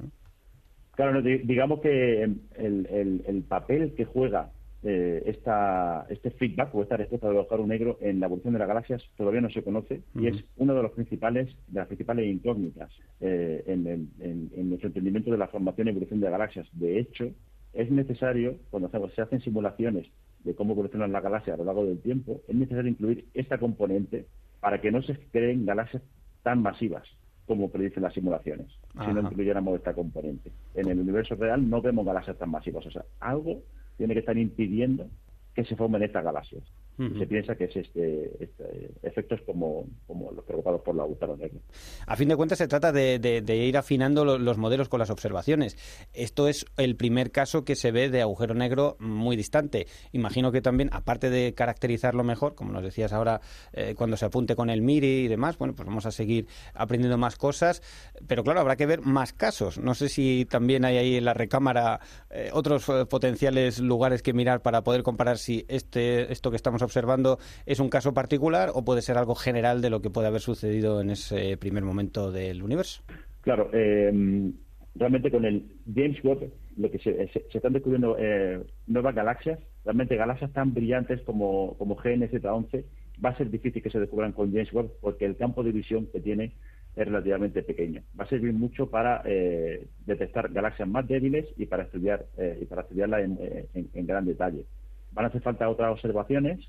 Claro, 0.94 1.22
digamos 1.22 1.80
que 1.80 2.22
el, 2.22 3.22
el 3.26 3.42
papel 3.48 3.94
que 3.94 4.04
juega 4.04 4.50
eh, 4.84 5.22
esta, 5.26 6.06
este 6.08 6.32
feedback 6.32 6.74
o 6.74 6.82
esta 6.82 6.96
respuesta 6.96 7.28
del 7.28 7.38
agujero 7.38 7.66
negro 7.68 7.98
en 8.00 8.18
la 8.18 8.26
evolución 8.26 8.52
de 8.52 8.58
las 8.58 8.66
galaxias 8.66 9.00
todavía 9.16 9.40
no 9.40 9.48
se 9.48 9.62
conoce 9.62 10.02
y 10.16 10.26
es 10.26 10.44
uno 10.56 10.74
de 10.74 10.82
los 10.82 10.90
principales 10.90 11.54
de 11.68 11.78
las 11.78 11.86
principales 11.86 12.26
incógnitas 12.26 12.90
eh, 13.20 13.62
en, 13.66 14.68
nuestro 14.68 14.88
entendimiento 14.88 15.30
de 15.30 15.38
la 15.38 15.46
formación 15.46 15.86
y 15.86 15.90
evolución 15.90 16.18
de 16.18 16.30
galaxias. 16.30 16.66
De 16.72 16.98
hecho, 16.98 17.30
es 17.74 17.92
necesario, 17.92 18.56
cuando 18.70 18.90
se 19.10 19.22
hacen 19.22 19.40
simulaciones 19.40 20.08
de 20.42 20.54
cómo 20.56 20.72
evolucionan 20.72 21.12
las 21.12 21.22
galaxias 21.22 21.54
a 21.54 21.58
lo 21.58 21.64
largo 21.64 21.86
del 21.86 22.00
tiempo, 22.00 22.40
es 22.48 22.54
necesario 22.56 22.90
incluir 22.90 23.26
esta 23.34 23.58
componente 23.58 24.26
para 24.60 24.80
que 24.80 24.90
no 24.90 25.00
se 25.02 25.16
creen 25.30 25.64
galaxias 25.64 26.02
tan 26.42 26.60
masivas 26.60 27.04
como 27.46 27.70
predicen 27.70 28.02
las 28.02 28.14
simulaciones, 28.14 28.66
si 28.92 29.12
no 29.12 29.20
incluyéramos 29.20 29.76
esta 29.76 29.94
componente. 29.94 30.50
En 30.74 30.88
el 30.88 30.98
universo 30.98 31.36
real 31.36 31.68
no 31.68 31.82
vemos 31.82 32.04
galaxias 32.04 32.38
tan 32.38 32.50
masivas, 32.50 32.84
o 32.86 32.90
sea, 32.90 33.04
algo 33.20 33.62
tiene 33.96 34.14
que 34.14 34.20
estar 34.20 34.36
impidiendo 34.36 35.08
que 35.54 35.64
se 35.64 35.76
formen 35.76 36.02
estas 36.02 36.24
galaxias. 36.24 36.64
Se 36.96 37.26
piensa 37.26 37.54
que 37.54 37.64
es 37.64 37.76
este, 37.76 38.30
este 38.38 38.90
efectos 39.02 39.40
como, 39.46 39.86
como, 40.06 40.30
los 40.30 40.44
provocados 40.44 40.82
por 40.82 40.94
la 40.94 41.04
agujero 41.04 41.36
negro. 41.36 41.58
A 42.06 42.16
fin 42.16 42.28
de 42.28 42.36
cuentas, 42.36 42.58
se 42.58 42.68
trata 42.68 42.92
de, 42.92 43.42
ir 43.66 43.76
afinando 43.76 44.24
los 44.24 44.58
modelos 44.58 44.88
con 44.88 45.00
las 45.00 45.10
observaciones. 45.10 45.76
Esto 46.12 46.48
es 46.48 46.66
el 46.76 46.96
primer 46.96 47.30
caso 47.30 47.64
que 47.64 47.76
se 47.76 47.92
ve 47.92 48.10
de 48.10 48.20
agujero 48.20 48.54
negro 48.54 48.96
muy 49.00 49.36
distante. 49.36 49.86
Imagino 50.12 50.52
que 50.52 50.60
también, 50.60 50.90
aparte 50.92 51.30
de 51.30 51.54
caracterizarlo 51.54 52.24
mejor, 52.24 52.54
como 52.54 52.72
nos 52.72 52.82
decías 52.82 53.12
ahora, 53.12 53.40
eh, 53.72 53.94
cuando 53.96 54.16
se 54.16 54.26
apunte 54.26 54.54
con 54.54 54.68
el 54.68 54.82
MIRI 54.82 55.24
y 55.24 55.28
demás, 55.28 55.56
bueno, 55.56 55.74
pues 55.74 55.86
vamos 55.86 56.04
a 56.04 56.10
seguir 56.10 56.46
aprendiendo 56.74 57.16
más 57.16 57.36
cosas. 57.36 57.82
Pero 58.26 58.44
claro, 58.44 58.60
habrá 58.60 58.76
que 58.76 58.86
ver 58.86 59.00
más 59.00 59.32
casos. 59.32 59.78
No 59.78 59.94
sé 59.94 60.08
si 60.08 60.46
también 60.48 60.84
hay 60.84 60.98
ahí 60.98 61.16
en 61.16 61.24
la 61.24 61.34
recámara 61.34 62.00
eh, 62.30 62.50
otros 62.52 62.88
eh, 62.88 63.06
potenciales 63.06 63.78
lugares 63.78 64.22
que 64.22 64.34
mirar 64.34 64.60
para 64.60 64.82
poder 64.82 65.02
comparar 65.02 65.38
si 65.38 65.64
este, 65.68 66.30
esto 66.32 66.50
que 66.50 66.56
estamos 66.56 66.81
observando 66.82 67.38
es 67.66 67.80
un 67.80 67.88
caso 67.88 68.14
particular 68.14 68.70
o 68.74 68.84
puede 68.84 69.02
ser 69.02 69.18
algo 69.18 69.34
general 69.34 69.80
de 69.80 69.90
lo 69.90 70.02
que 70.02 70.10
puede 70.10 70.28
haber 70.28 70.40
sucedido 70.40 71.00
en 71.00 71.10
ese 71.10 71.56
primer 71.56 71.84
momento 71.84 72.30
del 72.30 72.62
universo. 72.62 73.02
Claro, 73.42 73.70
eh, 73.72 74.52
realmente 74.94 75.30
con 75.30 75.44
el 75.44 75.66
James 75.92 76.22
Webb 76.24 76.50
lo 76.76 76.90
que 76.90 76.98
se, 76.98 77.30
están 77.52 77.72
descubriendo 77.72 78.16
eh, 78.18 78.62
nuevas 78.86 79.14
galaxias, 79.14 79.58
realmente 79.84 80.16
galaxias 80.16 80.52
tan 80.52 80.72
brillantes 80.72 81.20
como, 81.22 81.76
como 81.76 81.96
GNZ11, 81.96 82.84
va 83.24 83.30
a 83.30 83.36
ser 83.36 83.50
difícil 83.50 83.82
que 83.82 83.90
se 83.90 84.00
descubran 84.00 84.32
con 84.32 84.52
James 84.52 84.72
Webb 84.72 84.90
porque 85.00 85.26
el 85.26 85.36
campo 85.36 85.62
de 85.62 85.72
visión 85.72 86.06
que 86.06 86.20
tiene 86.20 86.52
es 86.96 87.06
relativamente 87.06 87.62
pequeño. 87.62 88.02
Va 88.18 88.24
a 88.24 88.28
servir 88.28 88.52
mucho 88.52 88.88
para 88.88 89.22
eh, 89.24 89.86
detectar 90.06 90.52
galaxias 90.52 90.88
más 90.88 91.06
débiles 91.08 91.46
y 91.56 91.66
para 91.66 91.84
estudiar 91.84 92.26
y 92.60 92.64
para 92.66 92.82
estudiarlas 92.82 93.22
en 93.22 94.06
gran 94.06 94.26
detalle. 94.26 94.66
Van 95.12 95.24
a 95.24 95.28
hacer 95.28 95.42
falta 95.42 95.68
otras 95.68 95.92
observaciones, 95.92 96.60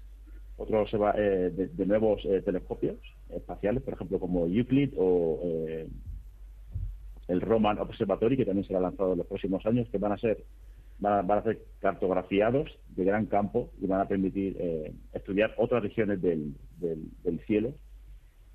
otros 0.58 0.90
eh, 1.16 1.70
de, 1.74 1.86
nuevos 1.86 2.24
eh, 2.26 2.42
telescopios 2.42 2.98
espaciales, 3.30 3.82
por 3.84 3.94
ejemplo, 3.94 4.20
como 4.20 4.46
Euclid 4.46 4.94
o 4.98 5.40
eh, 5.44 5.88
el 7.28 7.42
Roman 7.42 7.80
Observatory, 7.80 8.38
que 8.38 8.46
también 8.46 8.68
será 8.68 8.80
lanzado 8.80 9.14
en 9.14 9.20
los 9.20 9.28
próximos 9.28 9.66
años, 9.66 9.88
que 9.90 9.98
van 9.98 10.12
a 10.12 10.18
ser 10.18 10.44
van 11.00 11.30
a, 11.32 11.44
ser 11.44 11.60
cartografiados 11.80 12.70
de 12.96 13.04
gran 13.04 13.26
campo 13.26 13.72
y 13.82 13.88
van 13.88 14.02
a 14.02 14.08
permitir 14.08 14.56
eh, 14.60 14.94
estudiar 15.12 15.54
otras 15.58 15.84
regiones 15.84 16.22
del, 16.22 16.56
del, 16.80 17.40
cielo 17.46 17.74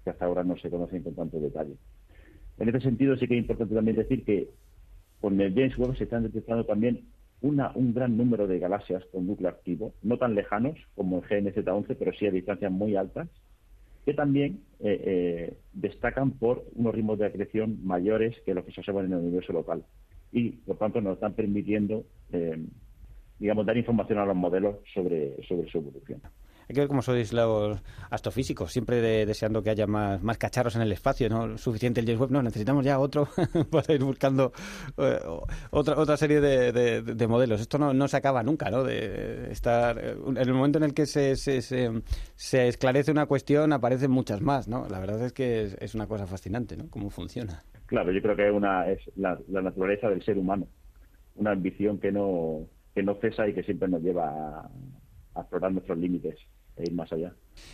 que 0.02 0.10
hasta 0.10 0.24
ahora 0.24 0.44
no 0.44 0.56
se 0.56 0.70
conocen 0.70 1.02
con 1.02 1.14
tanto 1.14 1.40
detalle. 1.40 1.74
En 2.58 2.68
este 2.68 2.80
sentido, 2.80 3.16
sí 3.16 3.26
que 3.28 3.34
es 3.34 3.40
importante 3.40 3.74
también 3.74 3.96
decir 3.96 4.24
que 4.24 4.48
con 5.20 5.38
el 5.40 5.52
James 5.52 5.76
Webb 5.76 5.96
se 5.96 6.04
están 6.04 6.22
detectando 6.22 6.64
también 6.64 7.04
una, 7.40 7.70
un 7.74 7.94
gran 7.94 8.16
número 8.16 8.46
de 8.46 8.58
galaxias 8.58 9.04
con 9.12 9.26
núcleo 9.26 9.48
activo, 9.48 9.94
no 10.02 10.18
tan 10.18 10.34
lejanos 10.34 10.76
como 10.96 11.18
el 11.18 11.24
GNZ11, 11.24 11.96
pero 11.98 12.12
sí 12.12 12.26
a 12.26 12.30
distancias 12.30 12.72
muy 12.72 12.96
altas, 12.96 13.28
que 14.04 14.14
también 14.14 14.60
eh, 14.80 15.02
eh, 15.04 15.56
destacan 15.72 16.32
por 16.32 16.64
unos 16.74 16.94
ritmos 16.94 17.18
de 17.18 17.26
acreción 17.26 17.78
mayores 17.84 18.34
que 18.44 18.54
los 18.54 18.64
que 18.64 18.72
se 18.72 18.80
observan 18.80 19.06
en 19.06 19.12
el 19.12 19.18
universo 19.18 19.52
local. 19.52 19.84
Y, 20.32 20.50
por 20.50 20.78
tanto, 20.78 21.00
nos 21.00 21.14
están 21.14 21.34
permitiendo, 21.34 22.04
eh, 22.32 22.58
digamos, 23.38 23.66
dar 23.66 23.76
información 23.76 24.18
a 24.18 24.26
los 24.26 24.36
modelos 24.36 24.76
sobre, 24.94 25.36
sobre 25.46 25.70
su 25.70 25.78
evolución. 25.78 26.20
Hay 26.68 26.74
que 26.74 26.80
ver 26.80 26.88
cómo 26.88 27.00
sois 27.00 27.32
los 27.32 27.82
astrofísicos, 28.10 28.70
siempre 28.70 29.00
deseando 29.24 29.62
que 29.62 29.70
haya 29.70 29.86
más, 29.86 30.20
cacharros 30.36 30.76
en 30.76 30.82
el 30.82 30.92
espacio, 30.92 31.30
no 31.30 31.56
suficiente 31.56 32.00
el 32.00 32.06
James 32.06 32.20
Webb, 32.20 32.30
no, 32.30 32.42
necesitamos 32.42 32.84
ya 32.84 32.98
otro 32.98 33.26
para 33.70 33.94
ir 33.94 34.04
buscando 34.04 34.52
eh, 34.98 35.18
otra 35.70 35.98
otra 35.98 36.18
serie 36.18 36.42
de, 36.42 37.02
de, 37.02 37.26
modelos. 37.26 37.62
Esto 37.62 37.78
no, 37.78 37.94
no 37.94 38.06
se 38.06 38.18
acaba 38.18 38.42
nunca, 38.42 38.70
¿no? 38.70 38.84
De 38.84 39.50
estar 39.50 39.98
en 39.98 40.36
el 40.36 40.52
momento 40.52 40.76
en 40.76 40.84
el 40.84 40.92
que 40.92 41.06
se, 41.06 41.36
se, 41.36 41.62
se, 41.62 42.68
esclarece 42.68 43.10
una 43.12 43.24
cuestión 43.24 43.72
aparecen 43.72 44.10
muchas 44.10 44.42
más, 44.42 44.68
¿no? 44.68 44.86
La 44.90 45.00
verdad 45.00 45.24
es 45.24 45.32
que 45.32 45.74
es, 45.80 45.94
una 45.94 46.06
cosa 46.06 46.26
fascinante, 46.26 46.76
¿no? 46.76 46.90
Cómo 46.90 47.08
funciona. 47.08 47.62
Claro, 47.86 48.12
yo 48.12 48.20
creo 48.20 48.36
que 48.36 48.50
una 48.50 48.90
es 48.90 49.00
la, 49.16 49.38
la 49.48 49.62
naturaleza 49.62 50.10
del 50.10 50.22
ser 50.22 50.36
humano, 50.36 50.68
una 51.34 51.52
ambición 51.52 51.98
que 51.98 52.12
no 52.12 52.66
que 52.94 53.02
no 53.02 53.14
cesa 53.14 53.48
y 53.48 53.54
que 53.54 53.62
siempre 53.62 53.88
nos 53.88 54.02
lleva 54.02 54.28
a, 54.28 54.70
a 55.34 55.40
explorar 55.40 55.72
nuestros 55.72 55.96
límites 55.96 56.36
e 56.78 56.84
ir 56.84 56.92
más 56.92 57.12
allá. 57.12 57.32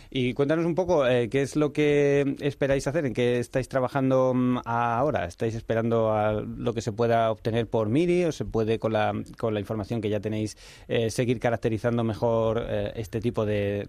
Y 0.09 0.33
cuéntanos 0.33 0.65
un 0.65 0.75
poco 0.75 1.07
eh, 1.07 1.29
qué 1.29 1.41
es 1.41 1.55
lo 1.55 1.73
que 1.73 2.35
esperáis 2.41 2.87
hacer, 2.87 3.05
en 3.05 3.13
qué 3.13 3.39
estáis 3.39 3.67
trabajando 3.67 4.33
mm, 4.33 4.59
ahora. 4.65 5.25
¿Estáis 5.25 5.55
esperando 5.55 6.11
a 6.11 6.41
lo 6.41 6.73
que 6.73 6.81
se 6.81 6.91
pueda 6.91 7.31
obtener 7.31 7.67
por 7.67 7.89
MIRI 7.89 8.25
o 8.25 8.31
se 8.31 8.45
puede 8.45 8.79
con 8.79 8.93
la, 8.93 9.13
con 9.37 9.53
la 9.53 9.59
información 9.59 10.01
que 10.01 10.09
ya 10.09 10.19
tenéis 10.19 10.57
eh, 10.87 11.09
seguir 11.09 11.39
caracterizando 11.39 12.03
mejor 12.03 12.65
eh, 12.67 12.91
este 12.95 13.19
tipo 13.19 13.45
de, 13.45 13.85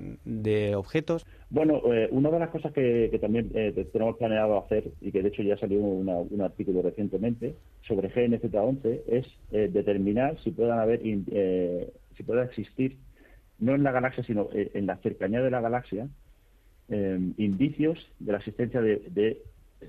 objetos? 0.76 1.26
Bueno, 1.50 1.80
una 2.10 2.30
de 2.30 2.38
las 2.38 2.50
cosas 2.50 2.72
que, 2.72 3.16
también 3.20 3.50
tenemos 3.92 4.16
planeado 4.16 4.58
hacer 4.58 4.90
y 5.00 5.12
que 5.12 5.22
de 5.22 5.28
hecho 5.28 5.42
ya 5.42 5.56
salió 5.56 5.78
un 5.78 6.40
artículo 6.40 6.82
recientemente 6.82 7.54
sobre 7.86 8.12
GNZ11 8.12 9.00
es 9.06 9.26
determinar 9.72 10.36
si 10.42 10.50
puedan 10.50 10.78
haber 10.78 11.00
si 11.00 12.22
pueda 12.24 12.44
existir 12.44 12.96
no 13.58 13.74
en 13.74 13.82
la 13.82 13.92
galaxia, 13.92 14.24
sino 14.24 14.48
eh, 14.52 14.70
en 14.74 14.86
la 14.86 14.96
cercanía 14.98 15.40
de 15.40 15.50
la 15.50 15.60
galaxia, 15.60 16.08
eh, 16.88 17.18
indicios 17.38 17.98
de 18.18 18.32
la 18.32 18.38
existencia 18.38 18.80
de, 18.80 19.42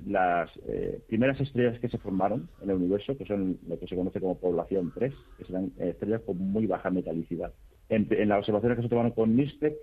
las 0.06 0.50
eh, 0.68 1.00
primeras 1.08 1.40
estrellas 1.40 1.80
que 1.80 1.90
se 1.90 1.98
formaron 1.98 2.50
en 2.62 2.70
el 2.70 2.76
universo, 2.76 3.18
que 3.18 3.26
son 3.26 3.58
lo 3.68 3.80
que 3.80 3.88
se 3.88 3.96
conoce 3.96 4.20
como 4.20 4.38
población 4.38 4.92
3, 4.94 5.14
que 5.38 5.46
serán 5.46 5.72
estrellas 5.80 6.22
con 6.26 6.38
muy 6.38 6.68
baja 6.68 6.90
metalicidad. 6.90 7.54
En, 7.90 8.08
las 8.28 8.40
observaciones 8.40 8.78
que 8.78 8.84
se 8.84 8.90
tomaron 8.90 9.12
con 9.12 9.36
NISPEC 9.36 9.76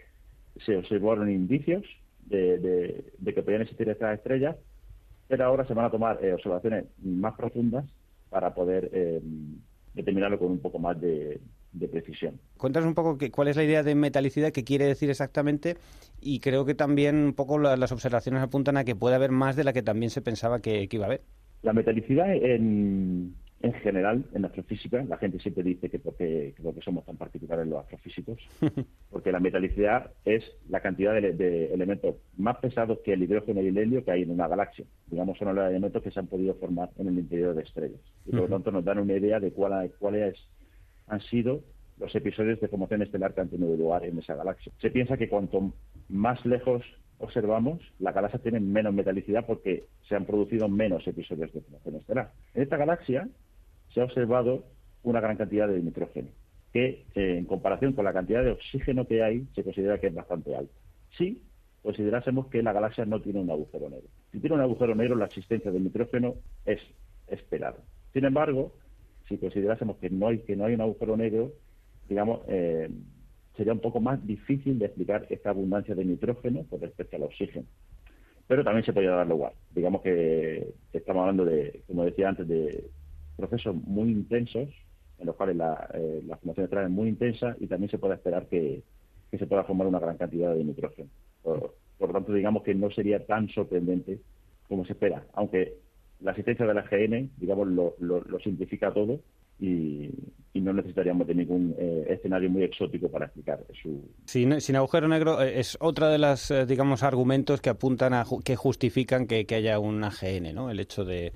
se 0.65 0.77
observaron 0.77 1.31
indicios 1.31 1.85
de, 2.27 3.13
que 3.25 3.43
podían 3.43 3.63
existir 3.63 3.89
estas 3.89 4.19
estrellas, 4.19 4.57
pero 5.27 5.47
ahora 5.47 5.67
se 5.67 5.73
van 5.73 5.87
a 5.87 5.91
tomar 5.91 6.19
observaciones 6.35 6.85
más 7.03 7.35
profundas 7.35 7.87
para 8.29 8.55
poder 8.55 8.91
determinarlo 9.95 10.39
con 10.39 10.51
un 10.51 10.59
poco 10.59 10.79
más 10.79 11.01
de, 11.01 11.41
de 11.75 11.89
precisión. 11.89 12.41
Cuéntanos 12.57 12.87
un 12.87 12.95
poco 12.95 13.19
cuál 13.31 13.49
es 13.49 13.57
la 13.57 13.65
idea 13.65 13.83
de 13.83 13.95
metalicidad, 13.95 14.53
qué 14.53 14.65
quiere 14.65 14.87
decir 14.87 15.11
exactamente, 15.11 15.77
y 16.21 16.41
creo 16.41 16.65
que 16.65 16.75
también 16.75 17.17
un 17.17 17.35
poco 17.35 17.59
las 17.59 17.93
observaciones 17.93 18.43
apuntan 18.43 18.77
a 18.77 18.85
que 18.85 18.97
puede 18.97 19.17
haber 19.17 19.31
más 19.31 19.57
de 19.57 19.65
la 19.65 19.73
que 19.73 19.83
también 19.83 20.11
se 20.11 20.23
pensaba 20.23 20.61
que, 20.61 20.89
iba 20.91 21.05
a 21.05 21.09
haber. 21.09 21.23
La 21.63 21.73
metalicidad 21.73 22.33
en, 22.33 23.35
en 23.63 23.73
general, 23.75 24.25
en 24.35 24.45
astrofísica, 24.45 25.03
la 25.05 25.17
gente 25.17 25.41
siempre 25.41 25.65
dice 25.65 25.91
que 25.91 25.99
porque, 25.99 26.55
que 26.57 26.81
somos 26.83 27.05
tan 27.05 27.17
particulares 27.17 27.67
los 27.67 27.81
astrofísicos, 27.81 28.39
porque 29.11 29.33
la 29.33 29.41
metalicidad 29.41 30.13
es 30.25 30.45
la 30.69 30.81
cantidad 30.81 31.15
de, 31.15 31.75
elementos 31.75 32.17
más 32.37 32.59
pesados 32.59 33.01
que 33.05 33.15
el 33.15 33.23
hidrógeno 33.23 33.61
y 33.63 33.69
el 33.69 33.79
helio 33.79 34.05
que 34.05 34.13
hay 34.13 34.23
en 34.23 34.31
una 34.31 34.47
galaxia. 34.47 34.85
Digamos, 35.11 35.39
son 35.39 35.55
los 35.55 35.69
elementos 35.69 36.03
que 36.03 36.11
se 36.11 36.21
han 36.21 36.29
podido 36.29 36.55
formar 36.55 36.91
en 36.99 37.09
el 37.09 37.19
interior 37.19 37.55
de 37.55 37.63
estrellas. 37.63 38.01
Y 38.27 38.31
por 38.31 38.43
lo 38.43 38.49
tanto 38.49 38.71
nos 38.71 38.85
dan 38.85 38.99
una 38.99 39.15
idea 39.15 39.41
de 39.41 39.51
cuál, 39.51 39.91
cuál 39.99 40.15
es 40.17 40.39
han 41.07 41.21
sido 41.21 41.61
los 41.99 42.15
episodios 42.15 42.61
de 42.61 42.69
formación 42.69 43.03
estelar 43.03 43.35
que 43.35 43.41
han 43.41 43.49
tenido 43.49 43.77
lugar 43.77 44.05
en 44.05 44.19
esa 44.19 44.35
galaxia. 44.35 44.73
Se 44.81 44.91
piensa 44.91 45.17
que 45.17 45.29
cuanto 45.29 45.73
más 46.09 46.45
lejos 46.45 46.83
observamos, 47.19 47.81
la 47.99 48.13
galaxia 48.13 48.41
tiene 48.41 48.61
menos 48.61 48.93
metalicidad 48.93 49.47
porque 49.47 49.85
se 50.09 50.17
han 50.17 50.27
producido 50.27 50.69
menos 50.69 51.07
episodios 51.07 51.53
de 51.53 51.61
formación 51.61 51.97
estelar. 51.97 52.33
En 52.55 52.63
esta 52.63 52.77
galaxia 52.77 53.29
se 53.93 54.01
ha 54.01 54.05
observado 54.05 54.65
una 55.03 55.21
gran 55.21 55.37
cantidad 55.37 55.69
de 55.69 55.81
nitrógeno, 55.81 56.29
que 56.73 57.05
eh, 57.15 57.39
en 57.39 57.45
comparación 57.45 57.93
con 57.93 58.05
la 58.05 58.13
cantidad 58.13 58.43
de 58.43 58.51
oxígeno 58.51 59.07
que 59.07 59.23
hay, 59.23 59.47
se 59.55 59.63
considera 59.63 59.99
que 59.99 60.09
es 60.09 60.15
bastante 60.15 60.57
alta. 60.57 60.73
Si 61.17 61.43
considerásemos 61.83 62.49
que 62.49 62.63
la 62.63 62.73
galaxia 62.73 63.05
no 63.05 63.21
tiene 63.21 63.41
un 63.41 63.51
agujero 63.51 63.89
negro. 63.89 64.09
Si 64.33 64.41
tiene 64.41 64.57
un 64.57 64.63
agujero 64.63 64.95
negro, 64.95 65.17
la 65.17 65.27
existencia 65.27 65.71
del 65.71 65.85
nitrógeno 65.85 66.35
es 66.65 66.81
esperada. 67.29 67.77
Sin 68.13 68.25
embargo, 68.25 68.73
si 69.29 69.39
considerásemos 69.39 69.97
que 69.99 70.11
no 70.11 70.29
hay 70.29 70.39
que 70.41 70.57
no 70.57 70.67
hay 70.67 70.75
un 70.75 70.81
agujero 70.81 71.17
negro, 71.17 71.53
digamos, 72.09 72.41
eh, 72.49 72.91
sería 73.57 73.73
un 73.73 73.81
poco 73.81 74.01
más 74.01 74.25
difícil 74.27 74.79
de 74.79 74.87
explicar 74.87 75.27
esta 75.31 75.51
abundancia 75.51 75.95
de 75.95 76.05
nitrógeno 76.05 76.65
con 76.69 76.81
respecto 76.81 77.17
al 77.17 77.23
oxígeno. 77.25 77.67
Pero 78.47 78.63
también 78.63 78.85
se 78.85 78.93
podría 78.93 79.13
dar 79.13 79.27
lugar. 79.27 79.55
Digamos 79.75 80.03
que 80.03 80.75
estamos 80.93 81.21
hablando 81.21 81.45
de, 81.45 81.83
como 81.87 82.05
decía 82.05 82.29
antes, 82.29 82.47
de 82.47 82.91
procesos 83.37 83.75
muy 83.75 84.11
intensos, 84.11 84.69
en 85.19 85.27
los 85.27 85.37
cuales 85.37 85.57
la, 85.57 85.89
formación 86.41 86.65
estelar 86.65 86.85
es 86.85 86.91
muy 86.91 87.09
intensa 87.09 87.57
y 87.59 87.67
también 87.67 87.91
se 87.91 87.99
puede 87.99 88.15
esperar 88.15 88.47
que, 88.47 88.83
se 89.37 89.47
pueda 89.47 89.65
formar 89.65 89.89
una 89.89 89.99
gran 89.99 90.17
cantidad 90.17 90.55
de 90.55 90.63
nitrógeno. 90.63 91.09
Por, 91.43 91.75
por, 91.99 92.09
lo 92.09 92.15
tanto, 92.15 92.33
digamos 92.33 92.63
que 92.63 92.75
no 92.75 92.91
sería 92.91 93.25
tan 93.27 93.49
sorprendente 93.49 94.21
como 94.69 94.85
se 94.85 94.93
espera, 94.93 95.25
aunque 95.33 95.75
la 96.25 96.33
asistencia 96.33 96.67
de 96.67 96.75
la 96.75 96.83
GN, 96.83 97.31
digamos, 97.37 97.69
lo, 97.69 97.95
lo, 98.01 98.41
simplifica 98.41 98.93
todo 98.93 99.21
y, 99.61 100.11
no 100.55 100.73
necesitaríamos 100.73 101.27
de 101.27 101.35
ningún 101.35 101.75
eh, 101.77 102.07
escenario 102.09 102.49
muy 102.49 102.63
exótico 102.63 103.11
para 103.11 103.27
explicar 103.27 103.63
su... 103.83 104.09
Sin, 104.25 104.77
agujero 104.77 105.09
negro 105.09 105.43
eh, 105.43 105.59
es 105.61 105.77
otra 105.79 106.09
de 106.09 106.17
las, 106.17 106.51
eh, 106.51 106.65
digamos, 106.65 107.03
argumentos 107.03 107.61
que 107.61 107.69
apuntan 107.69 108.15
a 108.15 108.25
que 108.43 108.57
justifican 108.57 109.27
que, 109.27 109.47
haya 109.55 109.79
un 109.79 110.03
AGN, 110.03 110.55
¿no? 110.55 110.71
El 110.71 110.81
hecho 110.81 111.05
de, 111.05 111.33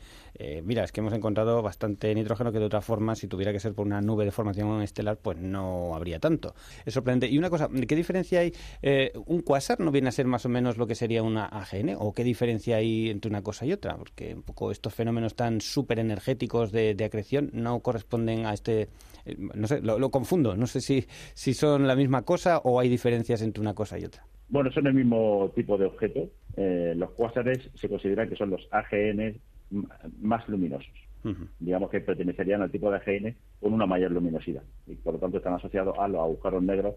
mira, 0.65 0.85
es 0.85 0.93
que 0.93 1.01
hemos 1.01 1.13
encontrado 1.13 1.61
bastante 1.63 2.15
nitrógeno 2.15 2.53
que 2.53 2.59
de 2.59 2.65
otra 2.65 2.81
forma, 2.81 3.17
si 3.17 3.27
tuviera 3.27 3.53
que 3.53 3.61
ser 3.61 3.75
por 3.75 3.87
una 3.87 4.01
nube 4.01 4.25
de 4.25 4.31
formación 4.31 4.83
estelar, 4.83 5.19
pues 5.19 5.39
no 5.39 5.95
habría 5.95 6.19
tanto. 6.19 6.55
Es 6.85 6.95
sorprendente. 6.95 7.29
Y 7.29 7.39
una 7.39 7.51
cosa, 7.51 7.69
¿qué 7.87 7.97
diferencia 7.97 8.41
hay? 8.41 8.53
Eh, 8.83 9.13
¿Un 9.27 9.43
cuásar 9.43 9.81
no 9.81 9.91
viene 9.91 10.09
a 10.09 10.13
ser 10.13 10.27
más 10.27 10.45
o 10.47 10.49
menos 10.49 10.77
lo 10.77 10.87
que 10.87 10.95
sería 10.95 11.23
una 11.23 11.47
AGN? 11.47 11.97
¿O 11.99 12.13
qué 12.13 12.25
diferencia 12.25 12.77
hay 12.77 13.11
entre 13.11 13.29
una 13.29 13.43
cosa 13.43 13.67
y 13.67 13.73
otra? 13.73 13.97
Porque 13.97 14.35
un 14.35 14.43
poco 14.43 14.71
estos 14.71 14.95
fenómenos 14.95 15.35
tan 15.35 15.61
súper 15.61 15.99
energéticos 15.99 16.73
de, 16.73 16.97
acreción 16.99 17.51
no 17.55 17.81
corresponden 17.81 18.08
a 18.13 18.53
este... 18.53 18.89
Eh, 19.25 19.37
no 19.55 19.67
sé, 19.67 19.81
lo, 19.83 20.11
confundo. 20.11 20.57
No 20.57 20.67
sé 20.67 20.81
si, 20.81 21.07
si 21.35 21.55
son 21.55 21.87
la 21.87 21.97
misma 21.97 22.23
cosa 22.23 22.59
o 22.59 22.81
hay 22.81 22.89
diferencias 22.89 23.43
entre 23.43 23.61
una 23.61 23.75
cosa 23.75 23.99
y 23.99 24.05
otra. 24.05 24.25
Bueno, 24.49 24.71
son 24.73 24.87
el 24.87 24.95
mismo 24.95 25.53
tipo 25.55 25.77
de 25.77 25.87
objeto. 25.87 26.29
los 26.57 27.11
cuásares 27.11 27.71
se 27.75 27.89
consideran 27.89 28.29
que 28.29 28.37
son 28.37 28.51
los 28.51 28.67
AGN 28.71 29.39
más 30.21 30.49
luminosos. 30.49 30.93
Digamos 31.59 31.91
que 31.91 32.01
pertenecerían 32.01 32.63
al 32.63 32.71
tipo 32.71 32.91
de 32.91 32.97
AGN 32.97 33.37
con 33.61 33.75
una 33.75 33.87
mayor 33.87 34.13
luminosidad 34.13 34.63
y 34.87 34.95
por 34.95 35.15
lo 35.15 35.21
tanto 35.21 35.39
están 35.39 35.55
asociados 35.55 35.99
a 35.99 36.09
los 36.09 36.21
agujeros 36.21 36.63
negros 36.63 36.95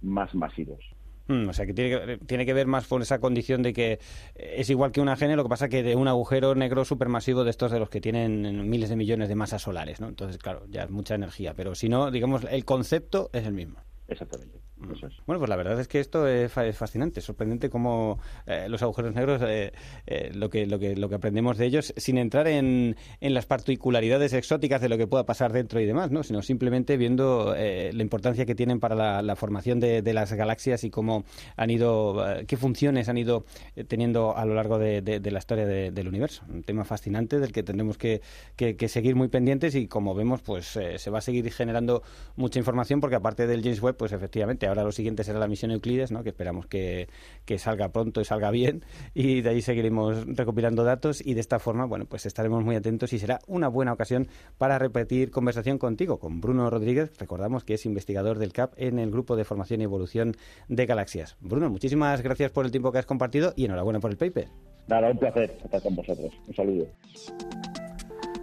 más 0.00 0.34
masivos. 0.34 0.80
Mm, 1.28 1.48
o 1.48 1.52
sea 1.52 1.66
que 1.66 1.74
tiene, 1.74 1.90
que 1.90 2.18
tiene 2.18 2.46
que 2.46 2.54
ver 2.54 2.66
más 2.66 2.86
con 2.86 3.02
esa 3.02 3.20
condición 3.20 3.62
de 3.62 3.72
que 3.72 4.00
es 4.34 4.68
igual 4.70 4.92
que 4.92 5.00
un 5.00 5.08
AGN, 5.08 5.36
lo 5.36 5.44
que 5.44 5.48
pasa 5.48 5.68
que 5.68 5.82
de 5.82 5.94
un 5.94 6.08
agujero 6.08 6.54
negro 6.54 6.84
supermasivo 6.84 7.44
de 7.44 7.50
estos 7.50 7.70
de 7.70 7.78
los 7.78 7.90
que 7.90 8.00
tienen 8.00 8.68
miles 8.68 8.88
de 8.88 8.96
millones 8.96 9.28
de 9.28 9.34
masas 9.34 9.62
solares, 9.62 10.00
¿no? 10.00 10.08
Entonces, 10.08 10.38
claro, 10.38 10.64
ya 10.68 10.84
es 10.84 10.90
mucha 10.90 11.14
energía, 11.14 11.54
pero 11.54 11.74
si 11.74 11.88
no, 11.88 12.10
digamos, 12.10 12.42
el 12.50 12.64
concepto 12.64 13.30
es 13.32 13.46
el 13.46 13.52
mismo. 13.52 13.78
Exactamente. 14.08 14.67
Eso 14.94 15.08
es. 15.08 15.14
Bueno, 15.26 15.40
pues 15.40 15.48
la 15.48 15.56
verdad 15.56 15.78
es 15.80 15.88
que 15.88 15.98
esto 16.00 16.28
es 16.28 16.52
fa- 16.52 16.64
es 16.66 16.76
fascinante, 16.76 17.20
sorprendente 17.20 17.68
cómo 17.68 18.20
eh, 18.46 18.66
los 18.68 18.80
agujeros 18.82 19.14
negros, 19.14 19.42
eh, 19.44 19.72
eh, 20.06 20.30
lo, 20.34 20.50
que, 20.50 20.66
lo, 20.66 20.78
que, 20.78 20.94
lo 20.96 21.08
que 21.08 21.16
aprendemos 21.16 21.58
de 21.58 21.66
ellos, 21.66 21.92
sin 21.96 22.16
entrar 22.16 22.46
en, 22.46 22.96
en 23.20 23.34
las 23.34 23.44
particularidades 23.46 24.32
exóticas 24.34 24.80
de 24.80 24.88
lo 24.88 24.96
que 24.96 25.06
pueda 25.08 25.26
pasar 25.26 25.52
dentro 25.52 25.80
y 25.80 25.86
demás, 25.86 26.10
¿no? 26.12 26.22
sino 26.22 26.42
simplemente 26.42 26.96
viendo 26.96 27.54
la 27.56 28.02
importancia 28.02 28.46
que 28.46 28.54
tienen 28.54 28.78
para 28.78 28.94
la, 28.94 29.20
la 29.22 29.34
formación 29.36 29.80
de, 29.80 30.00
de 30.02 30.12
las 30.14 30.32
galaxias 30.32 30.84
y 30.84 30.90
cómo 30.90 31.24
han 31.56 31.70
ido, 31.70 32.24
qué 32.46 32.56
funciones 32.56 33.08
han 33.08 33.18
ido 33.18 33.44
teniendo 33.88 34.36
a 34.36 34.44
lo 34.44 34.54
largo 34.54 34.78
de, 34.78 35.02
de- 35.02 35.18
de 35.20 35.30
la 35.30 35.38
historia 35.40 35.66
de- 35.66 35.90
del 35.90 36.06
universo. 36.08 36.44
Un 36.48 36.62
tema 36.62 36.84
fascinante 36.84 37.40
del 37.40 37.52
que 37.52 37.62
tendremos 37.64 37.98
que, 37.98 38.20
que- 38.56 38.76
que 38.76 38.88
seguir 38.88 39.16
muy 39.16 39.28
pendientes 39.28 39.74
y 39.74 39.88
como 39.88 40.14
vemos, 40.14 40.40
pues 40.42 40.66
se 40.96 41.10
va 41.10 41.18
a 41.18 41.22
seguir 41.22 41.50
generando 41.50 42.02
mucha 42.36 42.58
información 42.60 43.00
porque 43.00 43.16
aparte 43.16 43.46
del 43.48 43.62
James 43.62 43.82
Webb, 43.82 43.96
pues 43.96 44.12
efectivamente 44.12 44.67
ahora 44.68 44.84
lo 44.84 44.92
siguiente 44.92 45.24
será 45.24 45.38
la 45.38 45.48
misión 45.48 45.70
Euclides, 45.70 46.12
¿no? 46.12 46.22
que 46.22 46.30
esperamos 46.30 46.66
que, 46.66 47.08
que 47.44 47.58
salga 47.58 47.88
pronto 47.88 48.20
y 48.20 48.24
salga 48.24 48.50
bien 48.50 48.84
y 49.14 49.40
de 49.40 49.50
ahí 49.50 49.62
seguiremos 49.62 50.26
recopilando 50.26 50.84
datos 50.84 51.24
y 51.24 51.34
de 51.34 51.40
esta 51.40 51.58
forma, 51.58 51.84
bueno, 51.86 52.06
pues 52.06 52.26
estaremos 52.26 52.64
muy 52.64 52.76
atentos 52.76 53.12
y 53.12 53.18
será 53.18 53.40
una 53.46 53.68
buena 53.68 53.92
ocasión 53.92 54.28
para 54.58 54.78
repetir 54.78 55.30
conversación 55.30 55.78
contigo, 55.78 56.18
con 56.18 56.40
Bruno 56.40 56.70
Rodríguez, 56.70 57.12
recordamos 57.18 57.64
que 57.64 57.74
es 57.74 57.86
investigador 57.86 58.38
del 58.38 58.52
CAP 58.52 58.74
en 58.76 58.98
el 58.98 59.10
Grupo 59.10 59.36
de 59.36 59.44
Formación 59.44 59.80
y 59.80 59.84
Evolución 59.84 60.36
de 60.68 60.86
Galaxias. 60.86 61.36
Bruno, 61.40 61.70
muchísimas 61.70 62.22
gracias 62.22 62.50
por 62.50 62.64
el 62.64 62.70
tiempo 62.70 62.92
que 62.92 62.98
has 62.98 63.06
compartido 63.06 63.52
y 63.56 63.64
enhorabuena 63.64 64.00
por 64.00 64.10
el 64.10 64.16
paper. 64.16 64.48
Nada, 64.88 65.10
un 65.10 65.18
placer 65.18 65.58
estar 65.62 65.82
con 65.82 65.94
vosotros. 65.94 66.32
Un 66.46 66.54
saludo. 66.54 66.86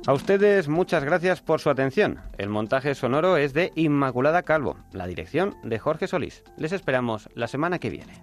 A 0.08 0.14
ustedes 0.14 0.68
muchas 0.68 1.04
gracias 1.04 1.42
por 1.42 1.60
su 1.60 1.72
atención. 1.72 2.20
El 2.38 2.50
montaje 2.50 2.94
sonoro 2.94 3.38
es 3.38 3.54
de 3.54 3.72
Inmaculada 3.76 4.44
Calvo, 4.44 4.78
la 4.92 5.08
dirección 5.08 5.56
de 5.64 5.80
Jorge 5.80 6.08
Solís. 6.08 6.44
Les 6.58 6.74
esperamos 6.74 7.28
la 7.34 7.48
semana 7.48 7.80
que 7.80 7.90
viene. 7.90 8.22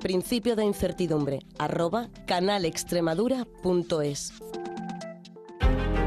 Principio 0.00 0.56
de 0.56 0.64
incertidumbre. 0.64 1.38
Arroba 1.56 2.08
canalextremadura.es. 2.26 4.32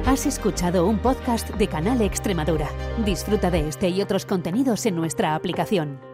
Has 0.06 0.25
escuchado 0.25 0.88
un 0.88 0.99
podcast 0.99 1.51
de 1.51 1.69
Canal 1.69 2.01
Extremadura. 2.01 2.67
Disfruta 3.06 3.49
de 3.49 3.69
este 3.69 3.88
y 3.88 4.01
otros 4.01 4.25
contenidos 4.25 4.86
en 4.86 4.97
nuestra 4.97 5.36
aplicación. 5.36 6.12